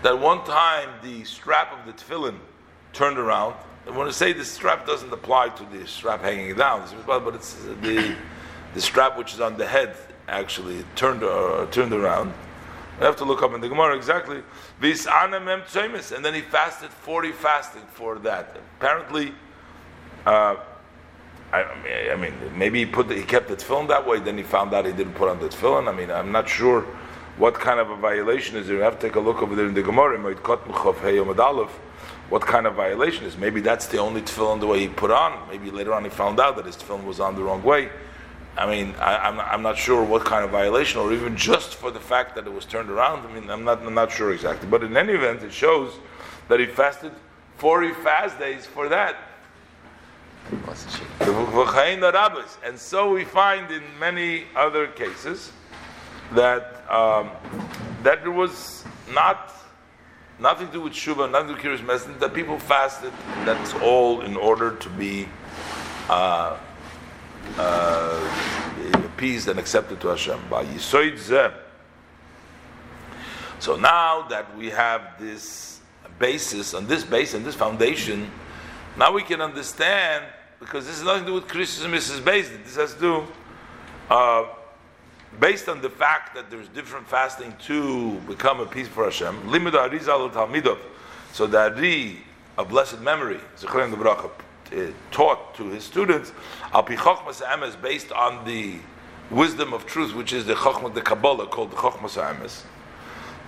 that 0.04 0.20
one 0.20 0.44
time 0.44 0.90
the 1.02 1.24
strap 1.24 1.72
of 1.72 1.86
the 1.86 1.94
tefillin 1.94 2.36
turned 2.94 3.18
around. 3.18 3.56
I 3.88 3.92
want 3.92 4.10
to 4.10 4.14
say 4.14 4.32
the 4.32 4.46
strap 4.46 4.86
doesn't 4.86 5.12
apply 5.12 5.50
to 5.50 5.66
the 5.66 5.88
strap 5.88 6.22
hanging 6.22 6.56
down, 6.56 6.88
but 7.06 7.34
it's 7.34 7.56
the 7.82 8.16
the 8.74 8.82
strap 8.82 9.18
which 9.18 9.34
is 9.34 9.42
on 9.42 9.58
the 9.58 9.68
head 9.68 9.96
actually 10.28 10.84
turned 10.96 11.24
uh, 11.24 11.66
turned 11.72 11.94
around. 11.94 12.34
I 13.00 13.06
have 13.06 13.16
to 13.18 13.26
look 13.26 13.42
up 13.42 13.54
in 13.54 13.62
the 13.62 13.70
Gemara 13.70 13.96
exactly. 13.96 14.44
This 14.80 15.08
anamem 15.08 15.64
tzemis, 15.66 16.16
and 16.16 16.24
then 16.24 16.36
he 16.36 16.42
fasted 16.42 16.92
40 16.92 17.32
fasting 17.32 17.82
for 17.94 18.20
that. 18.20 18.58
Apparently, 18.78 19.34
uh, 20.28 20.58
I, 21.52 21.64
I, 22.12 22.16
mean, 22.16 22.34
maybe 22.56 22.80
he 22.80 22.86
put 22.86 23.08
the, 23.08 23.16
he 23.16 23.24
kept 23.24 23.48
the 23.48 23.56
tefillin 23.56 23.88
that 23.88 24.06
way. 24.06 24.20
Then 24.20 24.38
he 24.38 24.44
found 24.44 24.74
out 24.76 24.86
he 24.86 24.92
didn't 24.92 25.16
put 25.16 25.30
on 25.30 25.40
the 25.40 25.50
tefillin. 25.50 25.88
I 25.92 25.96
mean, 25.96 26.12
I'm 26.12 26.32
not 26.32 26.48
sure 26.48 26.86
what 27.42 27.56
kind 27.56 27.80
of 27.80 27.90
a 27.90 27.96
violation 27.96 28.56
is 28.56 28.68
there. 28.68 28.78
You 28.78 28.84
have 28.84 29.00
to 29.00 29.08
take 29.08 29.16
a 29.16 29.20
look 29.20 29.42
over 29.42 29.56
there 29.56 29.66
in 29.66 29.74
the 29.74 29.82
Gemara. 29.82 30.16
What 32.30 32.42
kind 32.44 32.68
of 32.68 32.76
violation 32.76 33.26
is? 33.26 33.36
Maybe 33.36 33.62
that's 33.62 33.88
the 33.88 33.98
only 33.98 34.22
tefillin 34.22 34.60
the 34.60 34.68
way 34.68 34.80
he 34.82 34.88
put 34.88 35.10
on. 35.10 35.50
Maybe 35.50 35.72
later 35.72 35.92
on 35.92 36.04
he 36.04 36.12
found 36.12 36.40
out 36.40 36.56
that 36.58 36.68
his 36.68 36.76
tefillin 36.76 37.04
was 37.04 37.20
on 37.20 37.36
the 37.36 37.42
wrong 37.42 37.64
way. 37.64 37.90
I 38.56 38.70
mean, 38.70 38.94
I, 39.00 39.28
am 39.28 39.40
I'm, 39.40 39.54
I'm 39.54 39.62
not 39.64 39.76
sure 39.76 40.04
what 40.04 40.24
kind 40.24 40.46
of 40.46 40.52
violation, 40.52 41.00
or 41.00 41.12
even 41.14 41.36
just 41.36 41.74
for 41.74 41.90
the 41.90 42.00
fact 42.00 42.36
that 42.36 42.46
it 42.46 42.54
was 42.54 42.66
turned 42.66 42.92
around. 42.92 43.26
I 43.26 43.34
mean, 43.34 43.50
I'm 43.50 43.64
not, 43.64 43.82
I'm 43.82 43.96
not 43.96 44.12
sure 44.12 44.32
exactly. 44.32 44.70
But 44.70 44.84
in 44.84 44.96
any 44.96 45.14
event, 45.14 45.42
it 45.42 45.52
shows 45.52 45.94
that 46.48 46.60
he 46.60 46.68
fasted 46.68 47.12
40 47.58 47.92
fast 48.04 48.38
days 48.38 48.68
for 48.68 48.88
that. 48.90 49.16
And 52.64 52.78
so 52.78 53.12
we 53.12 53.26
find 53.26 53.72
in 53.72 53.82
many 54.00 54.44
other 54.56 54.86
cases 54.86 55.54
that 56.34 56.90
um, 56.90 57.32
that 58.04 58.24
there 58.24 58.32
was 58.32 58.84
not 59.14 59.54
nothing 60.40 60.68
to 60.68 60.74
do 60.74 60.82
with 60.82 60.94
Shuvah, 60.94 61.32
nothing 61.32 61.56
to 61.56 61.62
do 61.62 61.70
with 61.70 61.82
Kiris 61.82 62.20
that 62.20 62.34
people 62.34 62.58
fasted. 62.60 63.14
That's 63.46 63.74
all 63.76 64.22
in 64.22 64.36
order 64.36 64.76
to 64.76 64.90
be. 64.90 65.28
Uh, 66.10 66.58
uh, 67.58 68.62
appeased 69.22 69.48
and 69.48 69.60
accepted 69.60 70.02
to 70.02 70.08
Hashem. 70.08 70.40
By 70.50 70.66
Yisoid. 70.66 71.54
So 73.60 73.76
now 73.76 74.24
that 74.30 74.58
we 74.58 74.72
have 74.72 75.20
this 75.20 75.80
basis, 76.18 76.74
on 76.74 76.88
this 76.88 77.04
base 77.04 77.36
and 77.36 77.46
this 77.46 77.54
foundation, 77.54 78.32
now 78.98 79.14
we 79.14 79.22
can 79.22 79.40
understand, 79.42 80.26
because 80.60 80.88
this 80.88 80.98
has 80.98 81.06
nothing 81.06 81.26
to 81.26 81.28
do 81.28 81.34
with 81.36 81.48
Krisus 81.48 81.86
and 81.86 81.94
misas 81.94 82.20
beis 82.20 82.50
din. 82.50 82.62
This 82.64 82.76
has 82.76 82.96
to 82.96 83.00
do, 83.00 83.28
uh, 84.10 84.46
based 85.40 85.70
on 85.70 85.82
the 85.82 85.90
fact 85.90 86.36
that 86.36 86.50
there's 86.50 86.68
different 86.70 87.08
fasting 87.08 87.56
to 87.66 88.20
become 88.22 88.60
a 88.60 88.66
peace 88.66 88.88
for 88.88 89.06
Hashem. 89.06 89.42
Limud 89.44 89.72
Arizal 89.72 90.32
Talmidov. 90.32 90.78
So 91.34 91.48
the 91.48 91.60
Ari 91.60 92.18
of 92.58 92.70
blessed 92.70 93.00
memory, 93.02 93.40
Zechariah 93.58 93.90
the 93.90 94.32
uh, 94.72 94.92
taught 95.12 95.56
to 95.56 95.70
his 95.70 95.84
students, 95.84 96.32
al 96.74 96.84
pi 96.84 96.96
emes, 96.96 97.82
based 97.82 98.12
on 98.12 98.46
the 98.46 98.78
wisdom 99.30 99.74
of 99.74 99.86
truth, 99.86 100.14
which 100.14 100.34
is 100.34 100.46
the 100.46 100.54
chokhmah, 100.54 100.94
the 100.94 101.02
Kabbalah, 101.02 101.48
called 101.48 101.72
the 101.72 101.76
chokhmas 101.76 102.22
emes. 102.22 102.64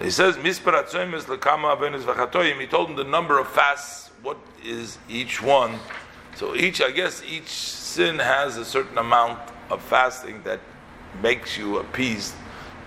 He 0.01 0.09
says, 0.09 0.37
Mispar 0.37 0.83
atzoymes 0.83 1.23
lekama 1.25 1.77
avenus 1.77 2.03
v'chatoyim. 2.03 2.59
He 2.59 2.67
told 2.67 2.89
them 2.89 2.95
the 2.95 3.03
number 3.03 3.39
of 3.39 3.47
fasts, 3.47 4.09
what 4.21 4.37
is 4.63 4.97
each 5.09 5.41
one. 5.41 5.79
So 6.35 6.55
each, 6.55 6.81
I 6.81 6.91
guess, 6.91 7.21
each 7.23 7.49
sin 7.49 8.19
has 8.19 8.57
a 8.57 8.65
certain 8.65 8.97
amount 8.97 9.39
of 9.69 9.81
fasting 9.83 10.41
that 10.43 10.59
makes 11.21 11.57
you 11.57 11.77
appeased. 11.77 12.35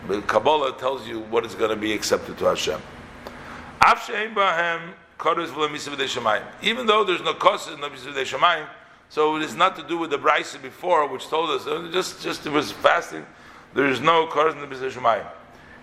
But 0.06 0.26
Kabbalah 0.26 0.76
tells 0.78 1.06
you 1.06 1.20
what 1.20 1.44
is 1.44 1.54
going 1.54 1.70
to 1.70 1.76
be 1.76 1.92
accepted 1.92 2.38
to 2.38 2.44
Hashem. 2.46 2.80
Even 6.62 6.86
though 6.86 7.04
there's 7.04 7.22
no 7.22 7.34
kodesh 7.34 7.72
in 7.72 7.80
the 7.80 7.88
Shemayim, 7.88 8.66
so 9.08 9.36
it 9.36 9.42
is 9.42 9.54
not 9.54 9.76
to 9.76 9.82
do 9.82 9.98
with 9.98 10.10
the 10.10 10.18
brisa 10.18 10.60
before, 10.60 11.06
which 11.08 11.28
told 11.28 11.50
us 11.50 11.66
uh, 11.66 11.88
just 11.92 12.22
just 12.22 12.44
it 12.46 12.50
was 12.50 12.72
fasting. 12.72 13.24
There 13.74 13.86
is 13.86 14.00
no 14.00 14.26
kodesh 14.26 14.60
in 14.62 14.68
the 14.68 14.76
Shemayim. 14.76 15.26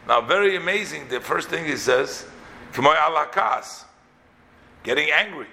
Now, 0.07 0.21
very 0.21 0.55
amazing. 0.57 1.07
The 1.07 1.21
first 1.21 1.49
thing 1.49 1.65
he 1.65 1.77
says, 1.77 2.25
alakas, 2.73 3.85
getting 4.83 5.09
angry. 5.11 5.47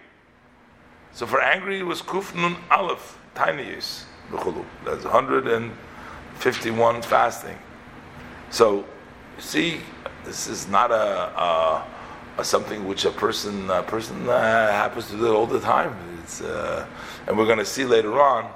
So 1.13 1.27
for 1.27 1.41
angry, 1.41 1.79
it 1.79 1.85
was 1.85 2.03
kufnun 2.03 2.57
aleph, 2.71 3.19
tiny 3.35 3.67
use. 3.69 4.05
That's 4.85 5.05
151 6.41 7.03
fasting. 7.03 7.59
So, 8.49 8.87
see, 9.37 9.83
this 10.25 10.47
is 10.47 10.69
not 10.69 10.91
a, 10.91 11.85
a 12.39 12.43
something 12.43 12.89
which 12.89 13.05
a 13.05 13.11
person 13.11 13.69
a 13.69 13.83
person 13.83 14.27
uh, 14.27 14.73
happens 14.73 15.11
to 15.11 15.19
do 15.19 15.35
all 15.35 15.47
the 15.47 15.61
time. 15.61 15.95
It's, 16.23 16.41
uh, 16.41 16.87
and 17.27 17.37
we're 17.37 17.45
going 17.45 17.59
to 17.59 17.65
see 17.67 17.85
later 17.85 18.19
on. 18.19 18.51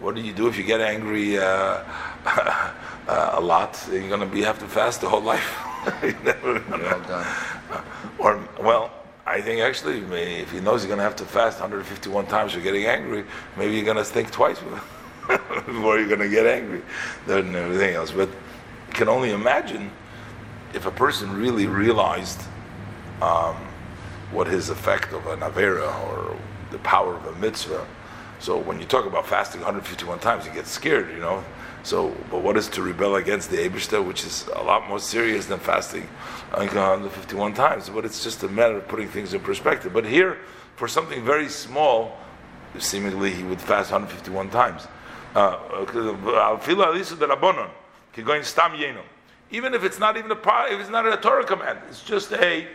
What 0.00 0.16
do 0.16 0.20
you 0.20 0.32
do 0.32 0.48
if 0.48 0.58
you 0.58 0.64
get 0.64 0.80
angry 0.80 1.38
uh, 1.38 1.84
a 3.06 3.40
lot? 3.40 3.80
You're 3.88 4.08
going 4.08 4.18
to 4.18 4.26
be 4.26 4.42
have 4.42 4.58
to 4.58 4.66
fast 4.66 5.00
the 5.00 5.08
whole 5.08 5.22
life. 5.22 5.60
or 8.18 8.48
well, 8.60 8.90
I 9.24 9.40
think 9.40 9.60
actually, 9.60 9.98
if 10.40 10.50
he 10.50 10.58
knows 10.58 10.82
he's 10.82 10.88
going 10.88 10.98
to 10.98 11.04
have 11.04 11.16
to 11.16 11.24
fast 11.24 11.60
151 11.60 12.26
times 12.26 12.54
for 12.54 12.60
getting 12.60 12.86
angry, 12.86 13.24
maybe 13.56 13.76
you're 13.76 13.84
going 13.84 13.96
to 13.96 14.04
think 14.04 14.32
twice 14.32 14.58
before 15.66 15.98
you're 15.98 16.08
going 16.08 16.20
to 16.20 16.28
get 16.28 16.46
angry 16.46 16.82
than 17.26 17.54
everything 17.54 17.94
else. 17.94 18.10
But 18.10 18.28
you 18.28 18.94
can 18.94 19.08
only 19.08 19.30
imagine 19.30 19.90
if 20.74 20.86
a 20.86 20.90
person 20.90 21.32
really 21.32 21.66
realized 21.66 22.40
um, 23.20 23.56
what 24.30 24.46
his 24.46 24.70
effect 24.70 25.12
of 25.12 25.26
an 25.26 25.40
avera 25.40 25.92
or 26.08 26.36
the 26.70 26.78
power 26.78 27.14
of 27.14 27.26
a 27.26 27.38
mitzvah. 27.38 27.86
So 28.38 28.58
when 28.58 28.80
you 28.80 28.86
talk 28.86 29.06
about 29.06 29.26
fasting 29.26 29.60
151 29.60 30.18
times, 30.18 30.46
you 30.46 30.52
get 30.52 30.66
scared, 30.66 31.10
you 31.10 31.20
know. 31.20 31.44
So, 31.84 32.14
but 32.30 32.42
what 32.42 32.56
is 32.56 32.68
to 32.70 32.82
rebel 32.82 33.16
against 33.16 33.50
the 33.50 33.56
Abishta, 33.58 34.04
which 34.04 34.24
is 34.24 34.48
a 34.54 34.62
lot 34.62 34.88
more 34.88 35.00
serious 35.00 35.46
than 35.46 35.58
fasting 35.58 36.08
151 36.52 37.54
times? 37.54 37.88
But 37.88 38.04
it's 38.04 38.22
just 38.22 38.42
a 38.42 38.48
matter 38.48 38.76
of 38.76 38.88
putting 38.88 39.08
things 39.08 39.34
in 39.34 39.40
perspective. 39.40 39.92
But 39.92 40.04
here, 40.04 40.38
for 40.76 40.88
something 40.88 41.24
very 41.24 41.48
small, 41.48 42.18
seemingly 42.78 43.32
he 43.32 43.42
would 43.42 43.60
fast 43.60 43.90
151 43.90 44.50
times. 44.50 44.86
Even 49.50 49.74
if 49.74 49.84
it's 49.84 49.98
not 49.98 50.16
even 50.16 50.30
a 50.30 50.34
if 50.70 50.80
it's 50.80 50.90
not 50.90 51.06
a 51.06 51.16
Torah 51.16 51.44
command, 51.44 51.78
it's 51.88 52.02
just 52.02 52.32
a 52.32 52.66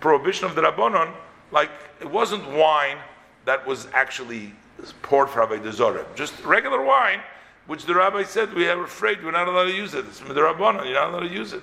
prohibition 0.00 0.46
of 0.46 0.54
the 0.54 0.62
rabbonon. 0.62 1.12
Like 1.50 1.70
it 2.00 2.10
wasn't 2.10 2.48
wine 2.50 2.98
that 3.44 3.66
was 3.66 3.88
actually 3.92 4.54
poured 5.02 5.30
for 5.30 5.46
avodah 5.46 5.72
zarah, 5.72 6.06
just 6.14 6.32
regular 6.44 6.82
wine, 6.82 7.20
which 7.66 7.84
the 7.86 7.94
rabbi 7.94 8.22
said 8.24 8.52
we 8.54 8.68
are 8.68 8.82
afraid 8.84 9.22
we're 9.24 9.30
not 9.30 9.48
allowed 9.48 9.64
to 9.64 9.72
use 9.72 9.94
it. 9.94 10.04
It's 10.06 10.20
the 10.20 10.34
rabbonon, 10.34 10.84
you're 10.84 10.94
not 10.94 11.10
allowed 11.10 11.20
to 11.20 11.28
use 11.28 11.52
it. 11.52 11.62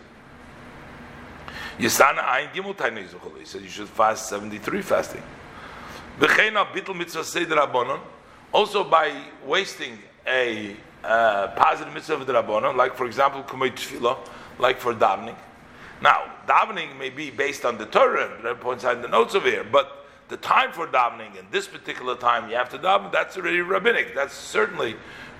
Yisana 1.77 2.19
Ayin 2.19 2.51
Gimel 2.53 2.75
Tainei 2.75 3.07
He 3.39 3.45
said 3.45 3.61
you 3.61 3.69
should 3.69 3.87
fast 3.87 4.27
73 4.29 4.81
fasting. 4.81 5.23
Rabbanon. 7.55 7.99
Also 8.51 8.83
by 8.83 9.15
wasting 9.45 9.97
a 10.29 10.75
uh, 11.03 11.47
positive 11.55 11.93
mitzvah 11.93 12.15
of 12.15 12.27
the 12.27 12.33
rabbanon, 12.33 12.75
like 12.75 12.95
for 12.95 13.05
example 13.05 13.43
tefillah, 13.43 14.17
like 14.59 14.79
for 14.79 14.93
davening. 14.93 15.35
Now 16.01 16.31
davening 16.47 16.97
may 16.97 17.09
be 17.09 17.29
based 17.29 17.65
on 17.65 17.77
the 17.77 17.85
Torah. 17.85 18.37
That 18.43 18.59
points 18.59 18.85
out 18.85 18.95
in 18.95 19.01
the 19.01 19.07
notes 19.07 19.35
over 19.35 19.49
here, 19.49 19.63
but 19.63 20.05
the 20.29 20.37
time 20.37 20.71
for 20.71 20.87
davening 20.87 21.37
in 21.37 21.45
this 21.51 21.67
particular 21.67 22.15
time 22.15 22.49
you 22.49 22.55
have 22.55 22.69
to 22.69 22.77
daven. 22.77 23.11
That's 23.11 23.37
already 23.37 23.61
rabbinic. 23.61 24.13
That's 24.13 24.35
certainly 24.35 24.95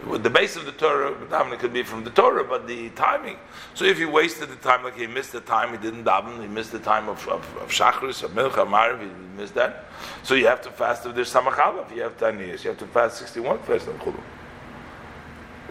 the 0.05 0.29
base 0.29 0.55
of 0.55 0.65
the 0.65 0.71
Torah, 0.71 1.13
davening 1.27 1.59
could 1.59 1.73
be 1.73 1.83
from 1.83 2.03
the 2.03 2.09
Torah, 2.09 2.43
but 2.43 2.67
the 2.67 2.89
timing. 2.91 3.35
So 3.73 3.83
if 3.83 3.99
you 3.99 4.09
wasted 4.09 4.49
the 4.49 4.55
time, 4.55 4.83
like 4.83 4.95
he 4.95 5.07
missed 5.07 5.33
the 5.33 5.41
time, 5.41 5.71
he 5.71 5.77
didn't 5.77 6.05
daven, 6.05 6.41
he 6.41 6.47
missed 6.47 6.71
the 6.71 6.79
time 6.79 7.09
of, 7.09 7.27
of, 7.27 7.41
of 7.57 7.69
Shachris, 7.69 8.23
of 8.23 8.31
Mincha, 8.31 8.65
Mariv, 8.65 9.01
he 9.01 9.09
missed 9.37 9.55
that. 9.55 9.85
So 10.23 10.35
you 10.35 10.47
have 10.47 10.61
to 10.61 10.71
fast 10.71 11.05
if 11.05 11.15
there's 11.15 11.31
Samachalav, 11.33 11.93
you 11.93 12.01
have 12.01 12.17
10 12.17 12.39
years, 12.39 12.63
you 12.63 12.69
have 12.69 12.79
to 12.79 12.87
fast 12.87 13.17
61 13.17 13.59
fast 13.59 13.89
on 13.89 13.99
Chulu. 13.99 14.19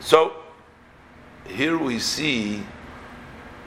So 0.01 0.33
here 1.47 1.77
we 1.77 1.99
see 1.99 2.63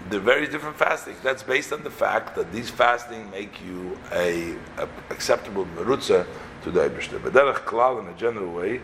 the 0.09 0.19
very 0.19 0.47
different 0.47 0.77
fasting. 0.77 1.15
That's 1.23 1.43
based 1.43 1.73
on 1.73 1.83
the 1.83 1.91
fact 1.91 2.35
that 2.35 2.51
these 2.51 2.69
fasting 2.69 3.29
make 3.31 3.61
you 3.65 3.97
a, 4.13 4.53
a 4.77 4.87
acceptable 5.09 5.65
merutza 5.75 6.25
to 6.63 6.71
the 6.71 6.89
Eibishter. 6.89 7.21
But 7.21 7.33
derech 7.33 7.65
klal 7.65 7.99
in 7.99 8.07
a 8.07 8.17
general 8.17 8.53
way, 8.53 8.81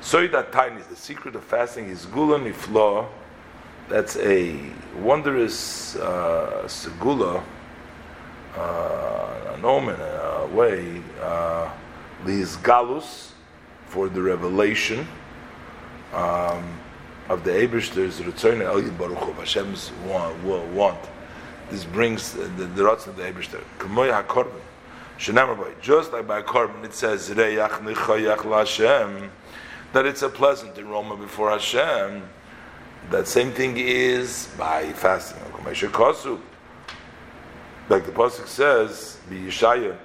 so 0.00 0.26
that 0.28 0.52
tiny 0.52 0.80
is 0.80 0.86
the 0.86 0.96
secret 0.96 1.34
of 1.34 1.44
fasting 1.44 1.86
is 1.86 2.06
gula 2.06 2.38
niflo. 2.38 3.08
That's 3.88 4.16
a 4.16 4.70
wondrous 4.98 5.96
uh, 5.96 6.62
segula, 6.66 7.42
uh, 8.56 9.54
an 9.54 9.64
omen, 9.64 10.00
a 10.00 10.48
way, 10.52 11.02
uh, 11.20 11.70
galus 12.24 13.32
for 13.86 14.08
the 14.08 14.20
revelation 14.22 15.06
um, 16.16 16.78
of 17.28 17.44
the 17.44 17.52
Ebershter's 17.52 18.20
Ritzoyne 18.20 18.62
El 18.62 18.90
Baruch 18.92 19.18
Hu, 19.18 19.32
Hashem's 19.32 19.92
want. 20.04 20.98
This 21.70 21.84
brings 21.84 22.32
the, 22.32 22.46
the 22.46 22.82
Ratzon 22.82 23.08
of 23.08 23.16
the 23.16 23.24
Ebershter. 23.24 23.62
Kamoy 23.78 24.24
HaKorban. 24.24 24.62
Just 25.80 26.12
like 26.12 26.26
by 26.26 26.42
Korban, 26.42 26.84
it 26.84 26.94
says, 26.94 27.30
Reyach 27.30 27.80
Nichoyach 27.80 28.38
Lashem 28.38 29.30
that 29.92 30.04
it's 30.04 30.20
a 30.20 30.28
pleasant 30.28 30.78
aroma 30.78 31.16
before 31.16 31.50
Hashem. 31.50 32.22
That 33.10 33.26
same 33.26 33.52
thing 33.52 33.76
is 33.78 34.48
by 34.58 34.92
fasting. 34.92 35.40
Like 37.88 38.04
the 38.04 38.12
pasuk 38.12 38.46
says, 38.46 39.18
Yeshaya, 39.30 39.96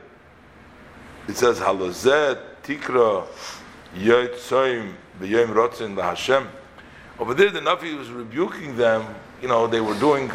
it 1.28 1.36
says, 1.36 1.60
"Halozet 1.60 2.40
tikra 2.64 3.28
yotzoim 3.96 4.94
rotzin 5.28 6.02
Hashem." 6.02 6.48
Over 7.20 7.34
there, 7.34 7.50
the 7.50 7.60
Navi 7.60 7.98
was 7.98 8.10
rebuking 8.10 8.78
them. 8.78 9.06
You 9.42 9.48
know, 9.48 9.68
they 9.68 9.82
were 9.82 9.98
doing 10.00 10.32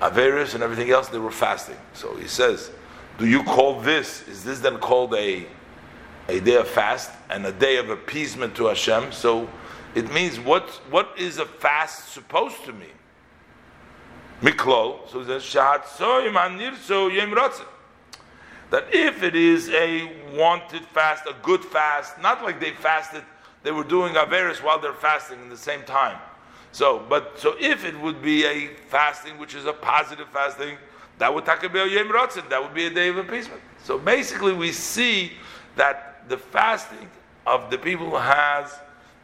Averis 0.00 0.54
and 0.54 0.62
everything 0.62 0.90
else. 0.90 1.08
They 1.08 1.18
were 1.18 1.30
fasting. 1.30 1.76
So 1.92 2.16
he 2.16 2.28
says, 2.28 2.70
"Do 3.18 3.26
you 3.26 3.42
call 3.44 3.80
this? 3.80 4.26
Is 4.28 4.44
this 4.44 4.60
then 4.60 4.78
called 4.78 5.14
a 5.14 5.46
a 6.28 6.40
day 6.40 6.56
of 6.56 6.66
fast 6.68 7.10
and 7.30 7.46
a 7.46 7.52
day 7.52 7.76
of 7.76 7.90
appeasement 7.90 8.54
to 8.56 8.66
Hashem. 8.66 9.12
So 9.12 9.48
it 9.94 10.12
means 10.12 10.40
what 10.40 10.68
what 10.90 11.10
is 11.16 11.38
a 11.38 11.46
fast 11.46 12.12
supposed 12.12 12.64
to 12.64 12.72
mean? 12.72 12.88
Miklol. 14.42 15.08
So 15.08 15.20
it 15.20 15.40
says 15.40 15.52
that 18.68 18.84
if 18.92 19.22
it 19.22 19.36
is 19.36 19.70
a 19.70 20.10
wanted 20.36 20.84
fast, 20.86 21.24
a 21.26 21.34
good 21.42 21.64
fast, 21.64 22.20
not 22.20 22.42
like 22.42 22.58
they 22.60 22.72
fasted, 22.72 23.22
they 23.66 23.72
were 23.72 23.82
doing 23.82 24.14
Averis 24.14 24.62
while 24.62 24.78
they're 24.78 24.92
fasting 24.92 25.40
in 25.40 25.48
the 25.48 25.56
same 25.56 25.82
time. 25.82 26.16
So, 26.70 27.04
but 27.08 27.36
so 27.36 27.56
if 27.58 27.84
it 27.84 27.98
would 28.00 28.22
be 28.22 28.44
a 28.44 28.68
fasting 28.68 29.38
which 29.38 29.56
is 29.56 29.64
a 29.64 29.72
positive 29.72 30.28
fasting, 30.28 30.78
that 31.18 31.34
would 31.34 31.44
take 31.44 31.72
be 31.72 31.80
a 31.80 31.86
Yom 31.86 32.06
That 32.48 32.62
would 32.62 32.74
be 32.74 32.86
a 32.86 32.90
day 32.90 33.08
of 33.08 33.16
appeasement. 33.16 33.60
So 33.82 33.98
basically, 33.98 34.52
we 34.52 34.70
see 34.70 35.32
that 35.74 36.28
the 36.28 36.38
fasting 36.38 37.10
of 37.44 37.68
the 37.72 37.78
people 37.78 38.16
has 38.16 38.72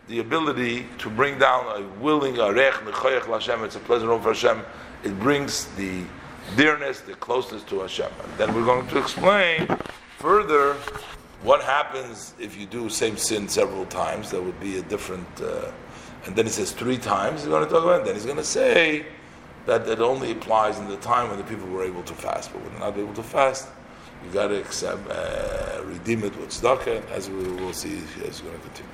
the 0.09 0.19
ability 0.19 0.89
to 0.99 1.09
bring 1.09 1.39
down 1.39 1.81
a 1.81 1.87
willing 2.01 2.35
arech 2.35 2.73
nechoyach 2.73 3.27
Hashem. 3.27 3.63
It's 3.63 3.77
a 3.77 3.79
pleasant 3.79 4.11
for 4.25 4.35
Hashem. 4.35 4.61
It 5.05 5.17
brings 5.21 5.67
the 5.77 6.03
dearness, 6.57 7.01
the 7.01 7.15
closeness 7.15 7.63
to 7.65 7.83
Hashem. 7.83 8.11
And 8.25 8.39
then 8.39 8.53
we're 8.57 8.65
going 8.65 8.89
to 8.89 8.99
explain 8.99 9.69
further 10.19 10.77
what 11.43 11.63
happens 11.63 12.35
if 12.39 12.57
you 12.59 12.67
do 12.67 12.89
same 12.89 13.17
sin 13.17 13.49
several 13.49 13.87
times. 13.87 14.31
That 14.31 14.43
would 14.43 14.61
be 14.61 14.79
a 14.79 14.83
different. 14.83 15.29
Uh, 15.41 15.71
and 16.25 16.37
then 16.37 16.47
he 16.47 16.53
says 16.53 16.71
three 16.71 16.99
times. 16.99 17.41
He's 17.41 17.49
going 17.49 17.65
to 17.65 17.71
talk 17.71 17.83
about. 17.83 18.03
It. 18.03 18.05
Then 18.07 18.15
he's 18.15 18.27
going 18.27 18.37
to 18.37 18.45
say 18.45 19.07
that 19.67 19.89
it 19.89 20.01
only 20.01 20.33
applies 20.33 20.79
in 20.79 20.89
the 20.89 20.97
time 20.99 21.29
when 21.29 21.39
the 21.39 21.45
people 21.45 21.69
were 21.69 21.85
able 21.85 22.03
to 22.05 22.15
fast, 22.15 22.53
but 22.53 22.63
when 22.63 22.71
they're 22.73 22.81
not 22.81 22.97
able 22.97 23.15
to 23.15 23.23
fast 23.23 23.69
you 24.25 24.31
got 24.31 24.49
to 24.49 24.59
accept, 24.59 25.09
uh, 25.11 25.83
redeem 25.85 26.25
it 26.25 26.37
with 26.37 26.51
tzedakah, 26.51 27.09
as 27.11 27.29
we 27.29 27.37
will 27.37 27.73
see 27.73 27.97
we're 27.97 28.31
going 28.31 28.61
to 28.61 28.67
continue. 28.67 28.93